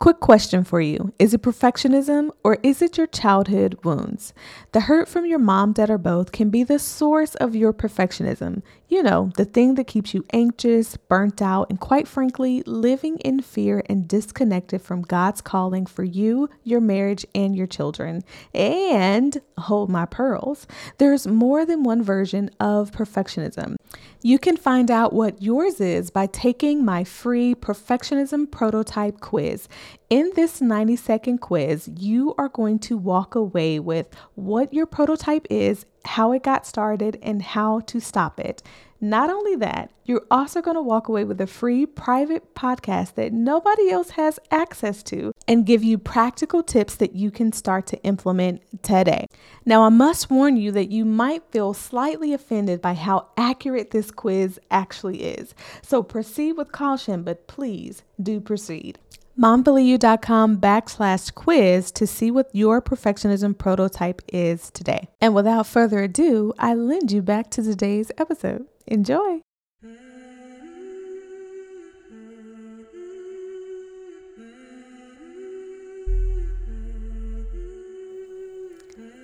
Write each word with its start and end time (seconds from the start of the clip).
Quick 0.00 0.20
question 0.20 0.64
for 0.64 0.80
you 0.80 1.12
Is 1.18 1.34
it 1.34 1.42
perfectionism 1.42 2.30
or 2.42 2.56
is 2.62 2.80
it 2.80 2.96
your 2.96 3.06
childhood 3.06 3.78
wounds? 3.84 4.32
The 4.72 4.80
hurt 4.80 5.08
from 5.08 5.26
your 5.26 5.38
mom, 5.38 5.74
dad, 5.74 5.90
or 5.90 5.98
both 5.98 6.32
can 6.32 6.48
be 6.48 6.64
the 6.64 6.78
source 6.78 7.34
of 7.34 7.54
your 7.54 7.74
perfectionism. 7.74 8.62
You 8.88 9.02
know, 9.02 9.30
the 9.36 9.44
thing 9.44 9.74
that 9.74 9.86
keeps 9.86 10.14
you 10.14 10.24
anxious, 10.32 10.96
burnt 10.96 11.42
out, 11.42 11.68
and 11.68 11.78
quite 11.78 12.08
frankly, 12.08 12.62
living 12.64 13.18
in 13.18 13.42
fear 13.42 13.82
and 13.90 14.08
disconnected 14.08 14.80
from 14.80 15.02
God's 15.02 15.42
calling 15.42 15.84
for 15.84 16.02
you, 16.02 16.48
your 16.64 16.80
marriage, 16.80 17.26
and 17.34 17.54
your 17.54 17.66
children. 17.66 18.24
And 18.54 19.38
hold 19.58 19.90
my 19.90 20.06
pearls, 20.06 20.66
there's 20.96 21.26
more 21.26 21.66
than 21.66 21.82
one 21.82 22.02
version 22.02 22.48
of 22.58 22.90
perfectionism. 22.90 23.76
You 24.22 24.38
can 24.38 24.58
find 24.58 24.90
out 24.90 25.14
what 25.14 25.40
yours 25.40 25.80
is 25.80 26.10
by 26.10 26.26
taking 26.26 26.84
my 26.84 27.04
free 27.04 27.54
perfectionism 27.54 28.50
prototype 28.50 29.20
quiz. 29.20 29.66
In 30.10 30.30
this 30.36 30.60
90 30.60 30.96
second 30.96 31.38
quiz, 31.38 31.88
you 31.96 32.34
are 32.36 32.50
going 32.50 32.80
to 32.80 32.98
walk 32.98 33.34
away 33.34 33.78
with 33.78 34.08
what 34.34 34.74
your 34.74 34.84
prototype 34.84 35.46
is, 35.48 35.86
how 36.04 36.32
it 36.32 36.42
got 36.42 36.66
started, 36.66 37.18
and 37.22 37.40
how 37.40 37.80
to 37.80 37.98
stop 37.98 38.38
it. 38.38 38.62
Not 39.00 39.30
only 39.30 39.56
that, 39.56 39.90
you're 40.04 40.26
also 40.30 40.60
going 40.60 40.74
to 40.74 40.82
walk 40.82 41.08
away 41.08 41.24
with 41.24 41.40
a 41.40 41.46
free 41.46 41.86
private 41.86 42.54
podcast 42.54 43.14
that 43.14 43.32
nobody 43.32 43.90
else 43.90 44.10
has 44.10 44.38
access 44.50 45.02
to 45.04 45.32
and 45.48 45.64
give 45.64 45.82
you 45.82 45.96
practical 45.96 46.62
tips 46.62 46.96
that 46.96 47.14
you 47.14 47.30
can 47.30 47.52
start 47.52 47.86
to 47.86 48.02
implement 48.02 48.60
today. 48.82 49.26
Now, 49.64 49.84
I 49.84 49.88
must 49.88 50.30
warn 50.30 50.56
you 50.56 50.70
that 50.72 50.90
you 50.90 51.06
might 51.06 51.44
feel 51.50 51.72
slightly 51.72 52.34
offended 52.34 52.82
by 52.82 52.92
how 52.92 53.28
accurate 53.38 53.90
this 53.90 54.10
quiz 54.10 54.60
actually 54.70 55.22
is. 55.22 55.54
So 55.80 56.02
proceed 56.02 56.52
with 56.52 56.72
caution, 56.72 57.22
but 57.22 57.46
please 57.46 58.02
do 58.22 58.40
proceed 58.40 58.98
momfullyyou.com 59.40 60.58
backslash 60.58 61.34
quiz 61.34 61.90
to 61.92 62.06
see 62.06 62.30
what 62.30 62.50
your 62.52 62.82
perfectionism 62.82 63.56
prototype 63.56 64.20
is 64.28 64.70
today. 64.70 65.08
And 65.20 65.34
without 65.34 65.66
further 65.66 66.00
ado, 66.00 66.52
I 66.58 66.74
lend 66.74 67.10
you 67.10 67.22
back 67.22 67.50
to 67.52 67.62
today's 67.62 68.12
episode. 68.18 68.66
Enjoy. 68.90 69.40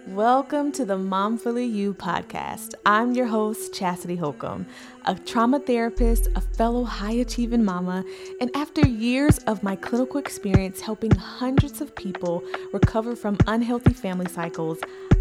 Welcome 0.07 0.71
to 0.71 0.85
the 0.85 0.97
Momfully 0.97 1.65
You 1.65 1.95
podcast. 1.95 2.75
I'm 2.87 3.15
your 3.15 3.27
host, 3.27 3.75
Chastity 3.75 4.15
Holcomb, 4.15 4.67
a 5.05 5.17
trauma 5.17 5.59
therapist, 5.59 6.29
a 6.37 6.41
fellow 6.41 6.85
high 6.85 7.15
achieving 7.15 7.65
mama, 7.65 8.05
and 8.41 8.55
after 8.55 8.87
years 8.87 9.39
of 9.39 9.65
my 9.65 9.75
clinical 9.75 10.19
experience 10.19 10.81
helping 10.81 11.11
hundreds 11.11 11.81
of 11.81 11.93
people 11.97 12.45
recover 12.73 13.17
from 13.17 13.37
unhealthy 13.49 13.95
family 13.95 14.31
cycles, 14.31 14.79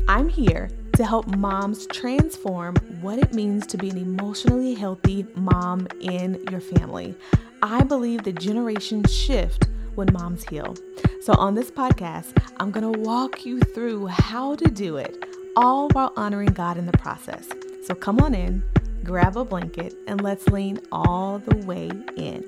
I'm 0.08 0.30
here 0.30 0.70
to 0.96 1.06
help 1.06 1.28
moms 1.36 1.88
transform 1.88 2.76
what 3.02 3.20
it 3.20 3.34
means 3.34 3.68
to 3.68 3.78
be 3.78 3.90
an 3.90 3.98
emotionally 3.98 4.74
healthy 4.74 5.26
mom 5.36 5.88
in 6.00 6.42
your 6.50 6.62
family. 6.62 7.14
I 7.62 7.84
believe 7.84 8.24
the 8.24 8.32
generations 8.32 9.14
shift 9.14 9.68
when 9.96 10.08
moms 10.14 10.46
heal. 10.46 10.76
So, 11.22 11.34
on 11.34 11.56
this 11.56 11.70
podcast, 11.70 12.42
I'm 12.58 12.72
going 12.72 12.94
to 12.94 13.00
walk 13.00 13.46
you 13.46 13.60
through 13.60 14.08
how 14.08 14.56
to 14.56 14.66
do 14.70 14.98
it, 14.98 15.26
all 15.56 15.90
while 15.90 16.14
honoring 16.16 16.54
God 16.54 16.78
in 16.78 16.86
the 16.86 16.98
process. 16.98 17.50
So, 17.84 17.94
come 17.94 18.20
on 18.20 18.34
in, 18.34 18.64
grab 19.04 19.36
a 19.36 19.44
blanket, 19.44 19.96
and 20.08 20.22
let's 20.22 20.48
lean 20.48 20.80
all 20.92 21.40
the 21.40 21.58
way 21.66 21.90
in. 22.16 22.46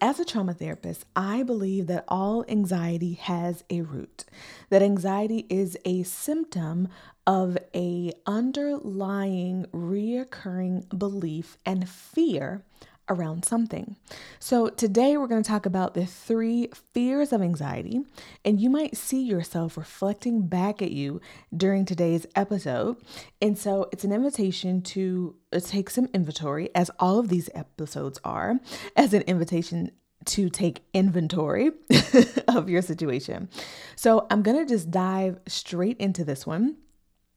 As 0.00 0.20
a 0.20 0.24
trauma 0.24 0.54
therapist, 0.54 1.04
I 1.16 1.42
believe 1.42 1.88
that 1.88 2.04
all 2.06 2.44
anxiety 2.48 3.14
has 3.14 3.64
a 3.68 3.80
root. 3.80 4.24
That 4.70 4.80
anxiety 4.80 5.44
is 5.50 5.76
a 5.84 6.04
symptom 6.04 6.86
of 7.26 7.58
a 7.74 8.12
underlying 8.24 9.66
reoccurring 9.72 10.96
belief 10.96 11.58
and 11.66 11.88
fear 11.88 12.62
around 13.08 13.44
something. 13.44 13.96
So, 14.38 14.68
today 14.68 15.16
we're 15.16 15.26
going 15.26 15.42
to 15.42 15.48
talk 15.48 15.66
about 15.66 15.94
the 15.94 16.06
three 16.06 16.68
fears 16.94 17.32
of 17.32 17.42
anxiety, 17.42 18.00
and 18.44 18.60
you 18.60 18.70
might 18.70 18.96
see 18.96 19.22
yourself 19.22 19.76
reflecting 19.76 20.46
back 20.46 20.82
at 20.82 20.92
you 20.92 21.20
during 21.56 21.84
today's 21.84 22.26
episode. 22.34 22.96
And 23.40 23.58
so, 23.58 23.88
it's 23.92 24.04
an 24.04 24.12
invitation 24.12 24.82
to 24.82 25.36
uh, 25.52 25.60
take 25.60 25.90
some 25.90 26.08
inventory, 26.14 26.70
as 26.74 26.90
all 26.98 27.18
of 27.18 27.28
these 27.28 27.50
episodes 27.54 28.18
are, 28.24 28.58
as 28.96 29.14
an 29.14 29.22
invitation 29.22 29.90
to 30.24 30.50
take 30.50 30.82
inventory 30.92 31.70
of 32.48 32.68
your 32.68 32.82
situation. 32.82 33.48
So, 33.96 34.26
I'm 34.30 34.42
going 34.42 34.58
to 34.58 34.66
just 34.66 34.90
dive 34.90 35.38
straight 35.46 35.96
into 35.98 36.24
this 36.24 36.46
one 36.46 36.76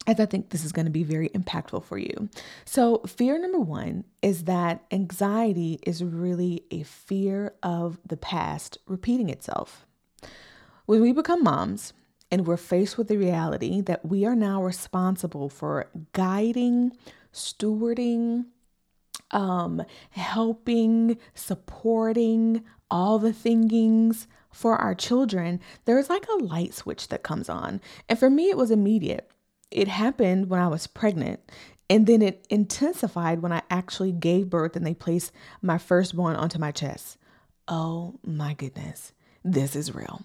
as 0.08 0.20
I 0.20 0.26
think 0.26 0.50
this 0.50 0.66
is 0.66 0.72
going 0.72 0.86
to 0.86 0.92
be 0.92 1.04
very 1.04 1.30
impactful 1.30 1.84
for 1.84 1.98
you. 1.98 2.30
So, 2.66 3.02
fear 3.06 3.38
number 3.40 3.60
one 3.60 4.04
is 4.22 4.46
that 4.46 4.84
anxiety 4.92 5.80
is 5.84 6.04
really 6.04 6.64
a 6.72 6.84
fear 6.84 7.54
of 7.62 8.00
the 8.06 8.18
past 8.18 8.78
repeating 8.88 9.30
itself. 9.30 9.86
When 10.86 11.02
we 11.02 11.12
become 11.12 11.44
moms 11.44 11.94
and 12.32 12.48
we're 12.48 12.58
faced 12.58 12.98
with 12.98 13.10
the 13.10 13.18
reality 13.18 13.82
that 13.82 14.06
we 14.06 14.26
are 14.26 14.36
now 14.36 14.64
responsible 14.64 15.50
for 15.50 15.90
guiding, 16.14 16.94
stewarding, 17.32 18.46
um, 19.30 19.84
helping, 20.10 21.18
supporting 21.36 22.64
all 22.90 23.20
the 23.20 23.32
thingings 23.32 24.26
for 24.52 24.78
our 24.78 24.96
children, 24.96 25.60
there's 25.86 26.10
like 26.10 26.26
a 26.28 26.44
light 26.44 26.74
switch 26.74 27.10
that 27.10 27.24
comes 27.24 27.50
on. 27.50 27.80
And 28.10 28.18
for 28.18 28.30
me, 28.30 28.50
it 28.50 28.58
was 28.58 28.72
immediate 28.72 29.30
it 29.72 29.88
happened 29.88 30.50
when 30.50 30.60
I 30.60 30.68
was 30.68 30.88
pregnant. 30.88 31.40
And 31.90 32.08
then 32.08 32.22
it 32.22 32.46
intensified 32.50 33.42
when 33.42 33.52
I 33.52 33.64
actually 33.70 34.14
gave 34.14 34.50
birth 34.50 34.76
and 34.76 34.86
they 34.86 34.94
placed 34.94 35.32
my 35.62 35.78
firstborn 35.78 36.38
onto 36.38 36.58
my 36.60 36.72
chest. 36.72 37.18
Oh 37.68 38.20
my 38.26 38.54
goodness, 38.54 39.12
this 39.44 39.76
is 39.76 39.94
real. 39.94 40.22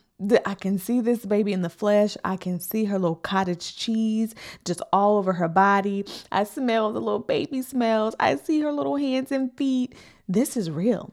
I 0.47 0.55
can 0.55 0.79
see 0.79 1.01
this 1.01 1.27
baby 1.27 1.53
in 1.53 1.63
the 1.63 1.69
flesh. 1.69 2.17
I 2.25 2.37
can 2.37 2.59
see 2.61 2.85
her 2.85 2.99
little 2.99 3.17
cottage 3.17 3.77
cheese 3.77 4.35
just 4.65 4.81
all 4.93 5.19
over 5.19 5.35
her 5.35 5.49
body. 5.49 6.07
I 6.33 6.45
smell 6.45 6.93
the 6.93 7.01
little 7.01 7.19
baby 7.19 7.61
smells. 7.63 8.15
I 8.19 8.37
see 8.37 8.61
her 8.61 8.73
little 8.73 8.97
hands 8.97 9.31
and 9.31 9.53
feet. 9.57 9.95
This 10.29 10.57
is 10.57 10.71
real. 10.71 11.13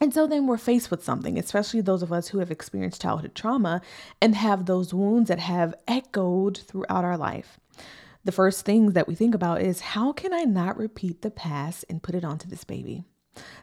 And 0.00 0.14
so 0.14 0.26
then 0.26 0.46
we're 0.46 0.56
faced 0.56 0.90
with 0.90 1.04
something, 1.04 1.38
especially 1.38 1.82
those 1.82 2.02
of 2.02 2.12
us 2.12 2.28
who 2.28 2.38
have 2.38 2.50
experienced 2.50 3.02
childhood 3.02 3.34
trauma 3.34 3.82
and 4.20 4.34
have 4.34 4.64
those 4.64 4.94
wounds 4.94 5.28
that 5.28 5.38
have 5.38 5.74
echoed 5.86 6.56
throughout 6.56 7.04
our 7.04 7.18
life. 7.18 7.60
The 8.24 8.32
first 8.32 8.64
things 8.64 8.94
that 8.94 9.08
we 9.08 9.14
think 9.14 9.34
about 9.34 9.60
is 9.60 9.80
how 9.80 10.12
can 10.12 10.32
I 10.32 10.42
not 10.42 10.78
repeat 10.78 11.20
the 11.22 11.30
past 11.30 11.84
and 11.88 12.02
put 12.02 12.14
it 12.14 12.24
onto 12.24 12.48
this 12.48 12.64
baby? 12.64 13.04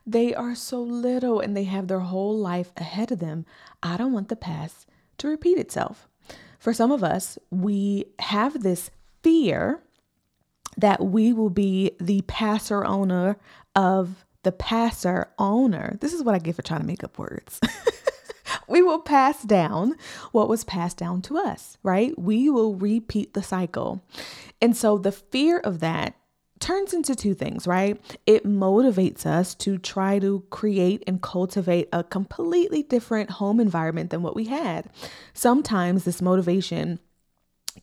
They 0.05 0.33
are 0.33 0.55
so 0.55 0.81
little 0.81 1.39
and 1.39 1.55
they 1.55 1.65
have 1.65 1.87
their 1.87 1.99
whole 1.99 2.37
life 2.37 2.71
ahead 2.77 3.11
of 3.11 3.19
them. 3.19 3.45
I 3.81 3.97
don't 3.97 4.13
want 4.13 4.29
the 4.29 4.35
past 4.35 4.87
to 5.17 5.27
repeat 5.27 5.57
itself. 5.57 6.07
For 6.59 6.73
some 6.73 6.91
of 6.91 7.03
us, 7.03 7.37
we 7.49 8.05
have 8.19 8.63
this 8.63 8.89
fear 9.23 9.81
that 10.77 11.03
we 11.03 11.33
will 11.33 11.49
be 11.49 11.91
the 11.99 12.21
passer 12.27 12.85
owner 12.85 13.37
of 13.75 14.25
the 14.43 14.51
passer 14.51 15.29
owner. 15.37 15.97
This 16.01 16.13
is 16.13 16.23
what 16.23 16.35
I 16.35 16.39
get 16.39 16.55
for 16.55 16.61
trying 16.61 16.81
to 16.81 16.87
make 16.87 17.03
up 17.03 17.17
words. 17.17 17.59
we 18.67 18.81
will 18.81 18.99
pass 18.99 19.43
down 19.43 19.95
what 20.31 20.49
was 20.49 20.63
passed 20.63 20.97
down 20.97 21.21
to 21.23 21.37
us, 21.37 21.77
right? 21.83 22.17
We 22.17 22.49
will 22.49 22.75
repeat 22.75 23.33
the 23.33 23.43
cycle. 23.43 24.03
And 24.61 24.75
so 24.75 24.97
the 24.97 25.11
fear 25.11 25.59
of 25.59 25.79
that 25.79 26.15
turns 26.59 26.93
into 26.93 27.15
two 27.15 27.33
things, 27.33 27.67
right? 27.67 28.01
It 28.25 28.45
motivates 28.45 29.25
us 29.25 29.53
to 29.55 29.77
try 29.77 30.19
to 30.19 30.43
create 30.49 31.03
and 31.07 31.21
cultivate 31.21 31.87
a 31.93 32.03
completely 32.03 32.83
different 32.83 33.29
home 33.31 33.59
environment 33.59 34.09
than 34.09 34.23
what 34.23 34.35
we 34.35 34.45
had. 34.45 34.89
Sometimes 35.33 36.03
this 36.03 36.21
motivation 36.21 36.99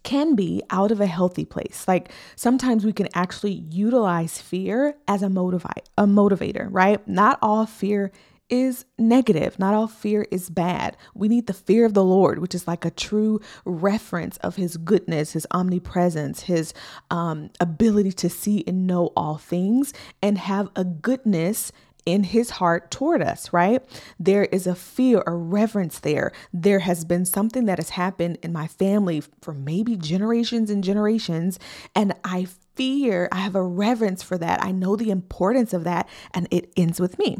can 0.02 0.34
be 0.34 0.62
out 0.70 0.90
of 0.90 1.00
a 1.00 1.06
healthy 1.06 1.44
place. 1.44 1.84
Like 1.86 2.10
sometimes 2.36 2.84
we 2.84 2.92
can 2.92 3.08
actually 3.14 3.64
utilize 3.70 4.40
fear 4.40 4.96
as 5.08 5.22
a 5.22 5.28
motivate 5.28 5.88
a 5.96 6.04
motivator, 6.04 6.68
right? 6.70 7.06
Not 7.06 7.38
all 7.40 7.66
fear 7.66 8.12
is 8.50 8.84
negative. 8.98 9.58
Not 9.58 9.74
all 9.74 9.86
fear 9.86 10.26
is 10.30 10.50
bad. 10.50 10.96
We 11.14 11.28
need 11.28 11.46
the 11.46 11.52
fear 11.52 11.86
of 11.86 11.94
the 11.94 12.04
Lord, 12.04 12.38
which 12.38 12.54
is 12.54 12.68
like 12.68 12.84
a 12.84 12.90
true 12.90 13.40
reference 13.64 14.36
of 14.38 14.56
his 14.56 14.76
goodness, 14.76 15.32
his 15.32 15.46
omnipresence, 15.50 16.42
his 16.42 16.74
um, 17.10 17.50
ability 17.60 18.12
to 18.12 18.28
see 18.28 18.62
and 18.66 18.86
know 18.86 19.12
all 19.16 19.38
things 19.38 19.92
and 20.22 20.36
have 20.38 20.68
a 20.76 20.84
goodness 20.84 21.72
in 22.06 22.24
his 22.24 22.50
heart 22.50 22.90
toward 22.90 23.22
us, 23.22 23.52
right? 23.52 23.82
There 24.18 24.44
is 24.44 24.66
a 24.66 24.74
fear, 24.74 25.22
a 25.26 25.32
reverence 25.32 25.98
there. 25.98 26.32
There 26.52 26.80
has 26.80 27.04
been 27.04 27.24
something 27.24 27.64
that 27.66 27.78
has 27.78 27.90
happened 27.90 28.38
in 28.42 28.52
my 28.52 28.66
family 28.66 29.22
for 29.40 29.54
maybe 29.54 29.96
generations 29.96 30.70
and 30.70 30.84
generations, 30.84 31.58
and 31.94 32.14
I 32.24 32.46
fear, 32.74 33.28
I 33.30 33.36
have 33.36 33.54
a 33.54 33.62
reverence 33.62 34.22
for 34.22 34.36
that. 34.38 34.62
I 34.62 34.72
know 34.72 34.96
the 34.96 35.10
importance 35.10 35.72
of 35.72 35.84
that, 35.84 36.08
and 36.32 36.48
it 36.50 36.72
ends 36.76 37.00
with 37.00 37.18
me 37.18 37.38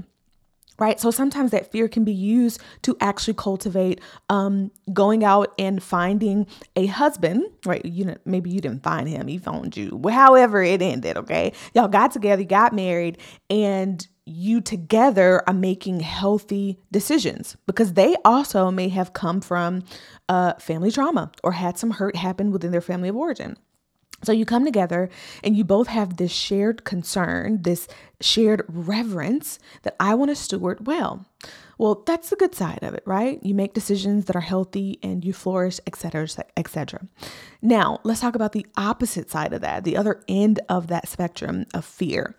right 0.78 1.00
so 1.00 1.10
sometimes 1.10 1.50
that 1.50 1.70
fear 1.70 1.88
can 1.88 2.04
be 2.04 2.12
used 2.12 2.60
to 2.82 2.96
actually 3.00 3.34
cultivate 3.34 4.00
um, 4.28 4.70
going 4.92 5.24
out 5.24 5.52
and 5.58 5.82
finding 5.82 6.46
a 6.76 6.86
husband 6.86 7.44
right 7.64 7.84
you 7.84 8.04
know 8.04 8.16
maybe 8.24 8.50
you 8.50 8.60
didn't 8.60 8.82
find 8.82 9.08
him 9.08 9.26
he 9.26 9.38
found 9.38 9.76
you 9.76 10.00
however 10.10 10.62
it 10.62 10.82
ended 10.82 11.16
okay 11.16 11.52
y'all 11.74 11.88
got 11.88 12.12
together 12.12 12.44
got 12.44 12.72
married 12.72 13.18
and 13.48 14.08
you 14.26 14.60
together 14.60 15.42
are 15.46 15.54
making 15.54 16.00
healthy 16.00 16.78
decisions 16.90 17.56
because 17.66 17.92
they 17.92 18.16
also 18.24 18.70
may 18.70 18.88
have 18.88 19.12
come 19.12 19.40
from 19.40 19.82
uh, 20.28 20.54
family 20.54 20.90
trauma 20.90 21.30
or 21.42 21.52
had 21.52 21.76
some 21.76 21.90
hurt 21.90 22.16
happen 22.16 22.50
within 22.50 22.72
their 22.72 22.80
family 22.80 23.08
of 23.08 23.16
origin 23.16 23.56
so 24.24 24.32
you 24.32 24.44
come 24.44 24.64
together 24.64 25.10
and 25.42 25.56
you 25.56 25.64
both 25.64 25.88
have 25.88 26.16
this 26.16 26.32
shared 26.32 26.84
concern, 26.84 27.62
this 27.62 27.86
shared 28.20 28.64
reverence 28.68 29.58
that 29.82 29.96
I 30.00 30.14
want 30.14 30.30
to 30.30 30.36
steward 30.36 30.86
well. 30.86 31.26
Well, 31.76 32.02
that's 32.06 32.30
the 32.30 32.36
good 32.36 32.54
side 32.54 32.78
of 32.82 32.94
it, 32.94 33.02
right? 33.04 33.42
You 33.42 33.54
make 33.54 33.74
decisions 33.74 34.26
that 34.26 34.36
are 34.36 34.40
healthy 34.40 34.98
and 35.02 35.24
you 35.24 35.32
flourish, 35.32 35.80
etc., 35.86 36.28
etc. 36.56 37.08
Now, 37.60 37.98
let's 38.04 38.20
talk 38.20 38.36
about 38.36 38.52
the 38.52 38.66
opposite 38.76 39.30
side 39.30 39.52
of 39.52 39.60
that, 39.62 39.84
the 39.84 39.96
other 39.96 40.22
end 40.28 40.60
of 40.68 40.86
that 40.86 41.08
spectrum 41.08 41.66
of 41.74 41.84
fear. 41.84 42.36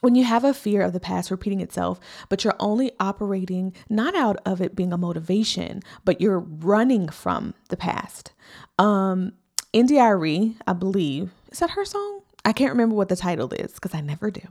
When 0.00 0.14
you 0.14 0.24
have 0.24 0.44
a 0.44 0.52
fear 0.52 0.82
of 0.82 0.92
the 0.92 1.00
past 1.00 1.30
repeating 1.30 1.60
itself, 1.60 1.98
but 2.28 2.44
you're 2.44 2.56
only 2.60 2.92
operating 3.00 3.72
not 3.88 4.14
out 4.14 4.36
of 4.44 4.60
it 4.60 4.76
being 4.76 4.92
a 4.92 4.98
motivation, 4.98 5.80
but 6.04 6.20
you're 6.20 6.40
running 6.40 7.08
from 7.08 7.54
the 7.70 7.76
past. 7.76 8.32
Um, 8.78 9.32
India.Arie, 9.72 10.56
I 10.66 10.72
believe, 10.72 11.32
is 11.50 11.60
that 11.60 11.70
her 11.70 11.84
song? 11.84 12.20
I 12.44 12.52
can't 12.52 12.72
remember 12.72 12.94
what 12.94 13.08
the 13.08 13.16
title 13.16 13.50
is 13.54 13.72
because 13.72 13.94
I 13.94 14.02
never 14.02 14.30
do. 14.30 14.42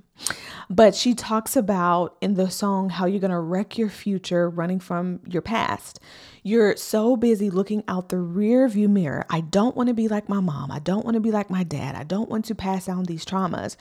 But 0.67 0.95
she 0.95 1.13
talks 1.13 1.55
about 1.55 2.17
in 2.21 2.33
the 2.33 2.49
song 2.49 2.89
how 2.89 3.05
you're 3.05 3.19
going 3.19 3.29
to 3.29 3.39
wreck 3.39 3.77
your 3.77 3.89
future 3.89 4.49
running 4.49 4.79
from 4.79 5.19
your 5.27 5.43
past. 5.43 5.99
You're 6.41 6.75
so 6.75 7.15
busy 7.15 7.51
looking 7.51 7.83
out 7.87 8.09
the 8.09 8.17
rear 8.17 8.67
view 8.67 8.89
mirror. 8.89 9.25
I 9.29 9.41
don't 9.41 9.75
want 9.75 9.89
to 9.89 9.93
be 9.93 10.07
like 10.07 10.27
my 10.27 10.39
mom. 10.39 10.71
I 10.71 10.79
don't 10.79 11.05
want 11.05 11.15
to 11.15 11.21
be 11.21 11.29
like 11.31 11.51
my 11.51 11.63
dad. 11.63 11.95
I 11.95 12.03
don't 12.03 12.29
want 12.29 12.45
to 12.45 12.55
pass 12.55 12.87
down 12.87 13.03
these 13.03 13.25
traumas. 13.25 13.75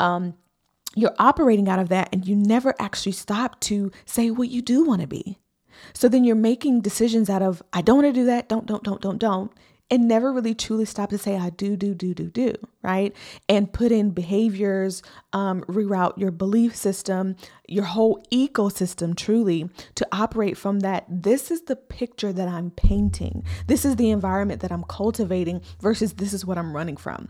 Um, 0.00 0.34
you're 0.94 1.14
operating 1.18 1.68
out 1.68 1.78
of 1.78 1.88
that 1.88 2.08
and 2.12 2.26
you 2.26 2.36
never 2.36 2.74
actually 2.78 3.12
stop 3.12 3.60
to 3.60 3.90
say 4.04 4.30
what 4.30 4.48
you 4.48 4.62
do 4.62 4.84
want 4.84 5.00
to 5.00 5.06
be. 5.06 5.38
So 5.92 6.08
then 6.08 6.24
you're 6.24 6.36
making 6.36 6.82
decisions 6.82 7.28
out 7.28 7.42
of, 7.42 7.62
I 7.72 7.82
don't 7.82 8.02
want 8.02 8.14
to 8.14 8.20
do 8.20 8.26
that, 8.26 8.48
don't, 8.48 8.66
don't, 8.66 8.82
don't, 8.82 9.00
don't, 9.00 9.18
don't 9.18 9.52
and 9.90 10.08
never 10.08 10.32
really 10.32 10.54
truly 10.54 10.84
stop 10.84 11.10
to 11.10 11.18
say, 11.18 11.36
I 11.36 11.50
do, 11.50 11.76
do, 11.76 11.94
do, 11.94 12.14
do, 12.14 12.30
do, 12.30 12.54
right? 12.82 13.14
And 13.48 13.72
put 13.72 13.92
in 13.92 14.10
behaviors, 14.10 15.02
um, 15.32 15.62
reroute 15.68 16.16
your 16.18 16.30
belief 16.30 16.74
system, 16.74 17.36
your 17.68 17.84
whole 17.84 18.24
ecosystem 18.32 19.14
truly 19.14 19.68
to 19.96 20.06
operate 20.10 20.56
from 20.56 20.80
that. 20.80 21.04
This 21.08 21.50
is 21.50 21.62
the 21.62 21.76
picture 21.76 22.32
that 22.32 22.48
I'm 22.48 22.70
painting. 22.70 23.44
This 23.66 23.84
is 23.84 23.96
the 23.96 24.10
environment 24.10 24.62
that 24.62 24.72
I'm 24.72 24.84
cultivating 24.84 25.60
versus 25.80 26.14
this 26.14 26.32
is 26.32 26.46
what 26.46 26.58
I'm 26.58 26.74
running 26.74 26.96
from. 26.96 27.28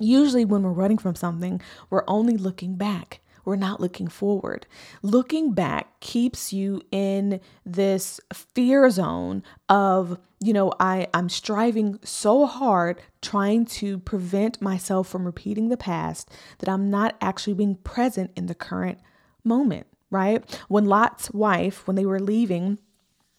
Usually, 0.00 0.44
when 0.44 0.62
we're 0.62 0.72
running 0.72 0.98
from 0.98 1.14
something, 1.14 1.60
we're 1.90 2.04
only 2.08 2.36
looking 2.36 2.76
back 2.76 3.20
we're 3.44 3.56
not 3.56 3.80
looking 3.80 4.08
forward. 4.08 4.66
Looking 5.02 5.52
back 5.52 6.00
keeps 6.00 6.52
you 6.52 6.82
in 6.90 7.40
this 7.64 8.20
fear 8.32 8.88
zone 8.90 9.42
of, 9.68 10.18
you 10.40 10.52
know, 10.52 10.72
I, 10.80 11.08
I'm 11.12 11.28
striving 11.28 11.98
so 12.02 12.46
hard 12.46 13.00
trying 13.20 13.66
to 13.66 13.98
prevent 13.98 14.62
myself 14.62 15.08
from 15.08 15.26
repeating 15.26 15.68
the 15.68 15.76
past 15.76 16.30
that 16.58 16.68
I'm 16.68 16.90
not 16.90 17.16
actually 17.20 17.54
being 17.54 17.76
present 17.76 18.30
in 18.36 18.46
the 18.46 18.54
current 18.54 18.98
moment, 19.44 19.86
right? 20.10 20.42
When 20.68 20.86
Lot's 20.86 21.30
wife, 21.30 21.86
when 21.86 21.96
they 21.96 22.06
were 22.06 22.20
leaving, 22.20 22.78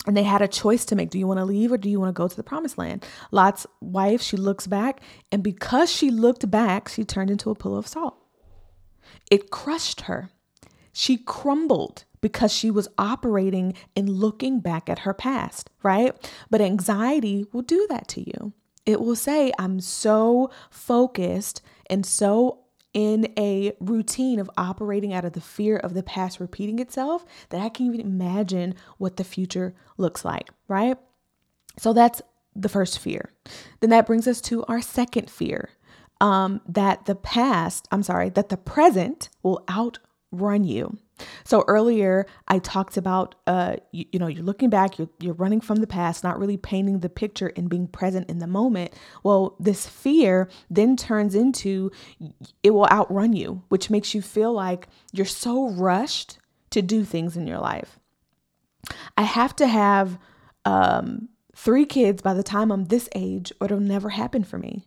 and 0.05 0.15
they 0.15 0.23
had 0.23 0.41
a 0.41 0.47
choice 0.47 0.85
to 0.85 0.95
make. 0.95 1.09
Do 1.09 1.19
you 1.19 1.27
want 1.27 1.39
to 1.39 1.45
leave 1.45 1.71
or 1.71 1.77
do 1.77 1.89
you 1.89 1.99
want 1.99 2.09
to 2.09 2.19
go 2.19 2.27
to 2.27 2.35
the 2.35 2.43
promised 2.43 2.77
land? 2.77 3.05
Lot's 3.31 3.67
wife, 3.81 4.21
she 4.21 4.37
looks 4.37 4.67
back, 4.67 5.01
and 5.31 5.43
because 5.43 5.91
she 5.91 6.09
looked 6.09 6.49
back, 6.49 6.87
she 6.87 7.03
turned 7.03 7.29
into 7.29 7.49
a 7.49 7.55
pillow 7.55 7.77
of 7.77 7.87
salt. 7.87 8.17
It 9.31 9.51
crushed 9.51 10.01
her. 10.01 10.29
She 10.93 11.17
crumbled 11.17 12.05
because 12.21 12.51
she 12.51 12.71
was 12.71 12.87
operating 12.97 13.73
and 13.95 14.09
looking 14.09 14.59
back 14.59 14.89
at 14.89 14.99
her 14.99 15.13
past, 15.13 15.69
right? 15.83 16.15
But 16.49 16.61
anxiety 16.61 17.45
will 17.51 17.61
do 17.61 17.85
that 17.89 18.07
to 18.09 18.21
you. 18.21 18.53
It 18.85 19.01
will 19.01 19.15
say, 19.15 19.51
I'm 19.59 19.79
so 19.79 20.51
focused 20.69 21.61
and 21.89 22.05
so 22.05 22.64
in 22.95 23.31
a 23.37 23.73
routine 23.81 24.39
of 24.39 24.49
operating 24.57 25.13
out 25.13 25.25
of 25.25 25.33
the 25.33 25.41
fear 25.41 25.75
of 25.75 25.93
the 25.93 26.01
past 26.01 26.39
repeating 26.39 26.79
itself 26.79 27.25
that 27.49 27.59
I 27.59 27.67
can't 27.67 27.93
even 27.93 27.99
imagine 27.99 28.73
what 28.97 29.17
the 29.17 29.25
future 29.25 29.75
looks 29.97 30.23
like, 30.23 30.49
right? 30.69 30.97
So 31.77 31.91
that's 31.91 32.21
the 32.55 32.69
first 32.69 32.97
fear. 32.99 33.33
Then 33.81 33.89
that 33.89 34.07
brings 34.07 34.29
us 34.29 34.39
to 34.41 34.63
our 34.63 34.81
second 34.81 35.29
fear, 35.29 35.71
um, 36.21 36.61
that 36.69 37.05
the 37.05 37.15
past, 37.15 37.85
I'm 37.91 38.01
sorry, 38.01 38.29
that 38.29 38.47
the 38.47 38.55
present 38.55 39.27
will 39.43 39.65
outrun 39.69 40.63
you. 40.63 40.97
So 41.43 41.63
earlier 41.67 42.25
I 42.47 42.59
talked 42.59 42.97
about, 42.97 43.35
uh, 43.47 43.77
you, 43.91 44.05
you 44.11 44.19
know, 44.19 44.27
you're 44.27 44.43
looking 44.43 44.69
back, 44.69 44.97
you're, 44.97 45.09
you're 45.19 45.33
running 45.33 45.61
from 45.61 45.77
the 45.77 45.87
past, 45.87 46.23
not 46.23 46.39
really 46.39 46.57
painting 46.57 46.99
the 46.99 47.09
picture 47.09 47.51
and 47.55 47.69
being 47.69 47.87
present 47.87 48.29
in 48.29 48.39
the 48.39 48.47
moment. 48.47 48.93
Well, 49.23 49.55
this 49.59 49.87
fear 49.87 50.49
then 50.69 50.97
turns 50.97 51.35
into 51.35 51.91
it 52.63 52.71
will 52.71 52.87
outrun 52.87 53.33
you, 53.33 53.63
which 53.69 53.89
makes 53.89 54.13
you 54.13 54.21
feel 54.21 54.53
like 54.53 54.87
you're 55.11 55.25
so 55.25 55.69
rushed 55.69 56.37
to 56.71 56.81
do 56.81 57.03
things 57.03 57.37
in 57.37 57.47
your 57.47 57.59
life. 57.59 57.99
I 59.17 59.23
have 59.23 59.55
to 59.57 59.67
have 59.67 60.19
um, 60.65 61.29
three 61.55 61.85
kids 61.85 62.21
by 62.21 62.33
the 62.33 62.43
time 62.43 62.71
I'm 62.71 62.85
this 62.85 63.09
age, 63.15 63.51
or 63.59 63.65
it'll 63.65 63.79
never 63.79 64.09
happen 64.09 64.43
for 64.43 64.57
me 64.57 64.85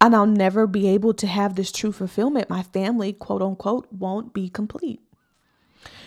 and 0.00 0.14
I'll 0.14 0.26
never 0.26 0.66
be 0.66 0.88
able 0.88 1.14
to 1.14 1.26
have 1.26 1.54
this 1.54 1.72
true 1.72 1.90
fulfillment. 1.92 2.50
My 2.50 2.62
family, 2.62 3.14
quote 3.14 3.40
unquote, 3.40 3.86
won't 3.90 4.34
be 4.34 4.50
complete. 4.50 5.00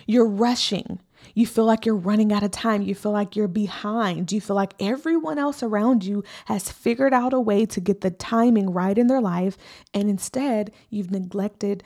You're 0.08 0.26
rushing. 0.26 1.00
You 1.34 1.46
feel 1.46 1.66
like 1.66 1.84
you're 1.84 1.94
running 1.94 2.32
out 2.32 2.42
of 2.42 2.50
time. 2.50 2.80
You 2.80 2.94
feel 2.94 3.12
like 3.12 3.36
you're 3.36 3.46
behind. 3.46 4.32
You 4.32 4.40
feel 4.40 4.56
like 4.56 4.72
everyone 4.80 5.38
else 5.38 5.62
around 5.62 6.02
you 6.02 6.24
has 6.46 6.72
figured 6.72 7.12
out 7.12 7.34
a 7.34 7.40
way 7.40 7.66
to 7.66 7.78
get 7.78 8.00
the 8.00 8.10
timing 8.10 8.70
right 8.70 8.96
in 8.96 9.08
their 9.08 9.20
life. 9.20 9.58
And 9.92 10.08
instead, 10.08 10.72
you've 10.88 11.10
neglected 11.10 11.84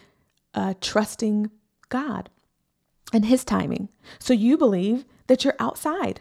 uh, 0.55 0.75
trusting 0.81 1.51
God 1.89 2.31
and 3.13 3.25
His 3.25 3.45
timing. 3.45 3.89
So 4.21 4.33
you 4.33 4.57
believe 4.57 5.05
that 5.27 5.45
you're 5.45 5.57
outside 5.59 6.21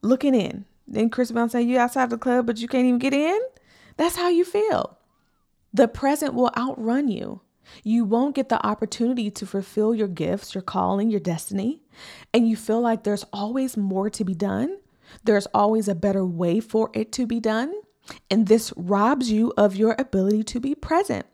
looking 0.00 0.36
in. 0.36 0.64
Then 0.86 1.10
Chris 1.10 1.32
Brown 1.32 1.50
say 1.50 1.62
you 1.62 1.76
outside 1.76 2.10
the 2.10 2.18
club, 2.18 2.46
but 2.46 2.58
you 2.58 2.68
can't 2.68 2.86
even 2.86 3.00
get 3.00 3.14
in. 3.14 3.40
That's 3.96 4.16
how 4.16 4.28
you 4.28 4.44
feel. 4.44 4.96
The 5.74 5.88
present 5.88 6.34
will 6.34 6.52
outrun 6.56 7.08
you. 7.08 7.40
You 7.82 8.04
won't 8.04 8.34
get 8.34 8.48
the 8.48 8.64
opportunity 8.64 9.30
to 9.30 9.46
fulfill 9.46 9.94
your 9.94 10.08
gifts, 10.08 10.54
your 10.54 10.62
calling, 10.62 11.10
your 11.10 11.20
destiny. 11.20 11.82
And 12.32 12.48
you 12.48 12.56
feel 12.56 12.80
like 12.80 13.04
there's 13.04 13.24
always 13.32 13.76
more 13.76 14.10
to 14.10 14.24
be 14.24 14.34
done. 14.34 14.78
There's 15.24 15.46
always 15.54 15.88
a 15.88 15.94
better 15.94 16.24
way 16.24 16.60
for 16.60 16.90
it 16.94 17.12
to 17.12 17.26
be 17.26 17.40
done. 17.40 17.72
And 18.30 18.46
this 18.46 18.72
robs 18.76 19.30
you 19.30 19.52
of 19.56 19.76
your 19.76 19.94
ability 19.98 20.42
to 20.44 20.60
be 20.60 20.74
present. 20.74 21.26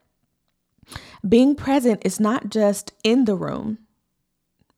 Being 1.27 1.55
present 1.55 2.03
is 2.05 2.21
not 2.21 2.51
just 2.51 2.93
in 3.05 3.25
the 3.25 3.35
room, 3.35 3.79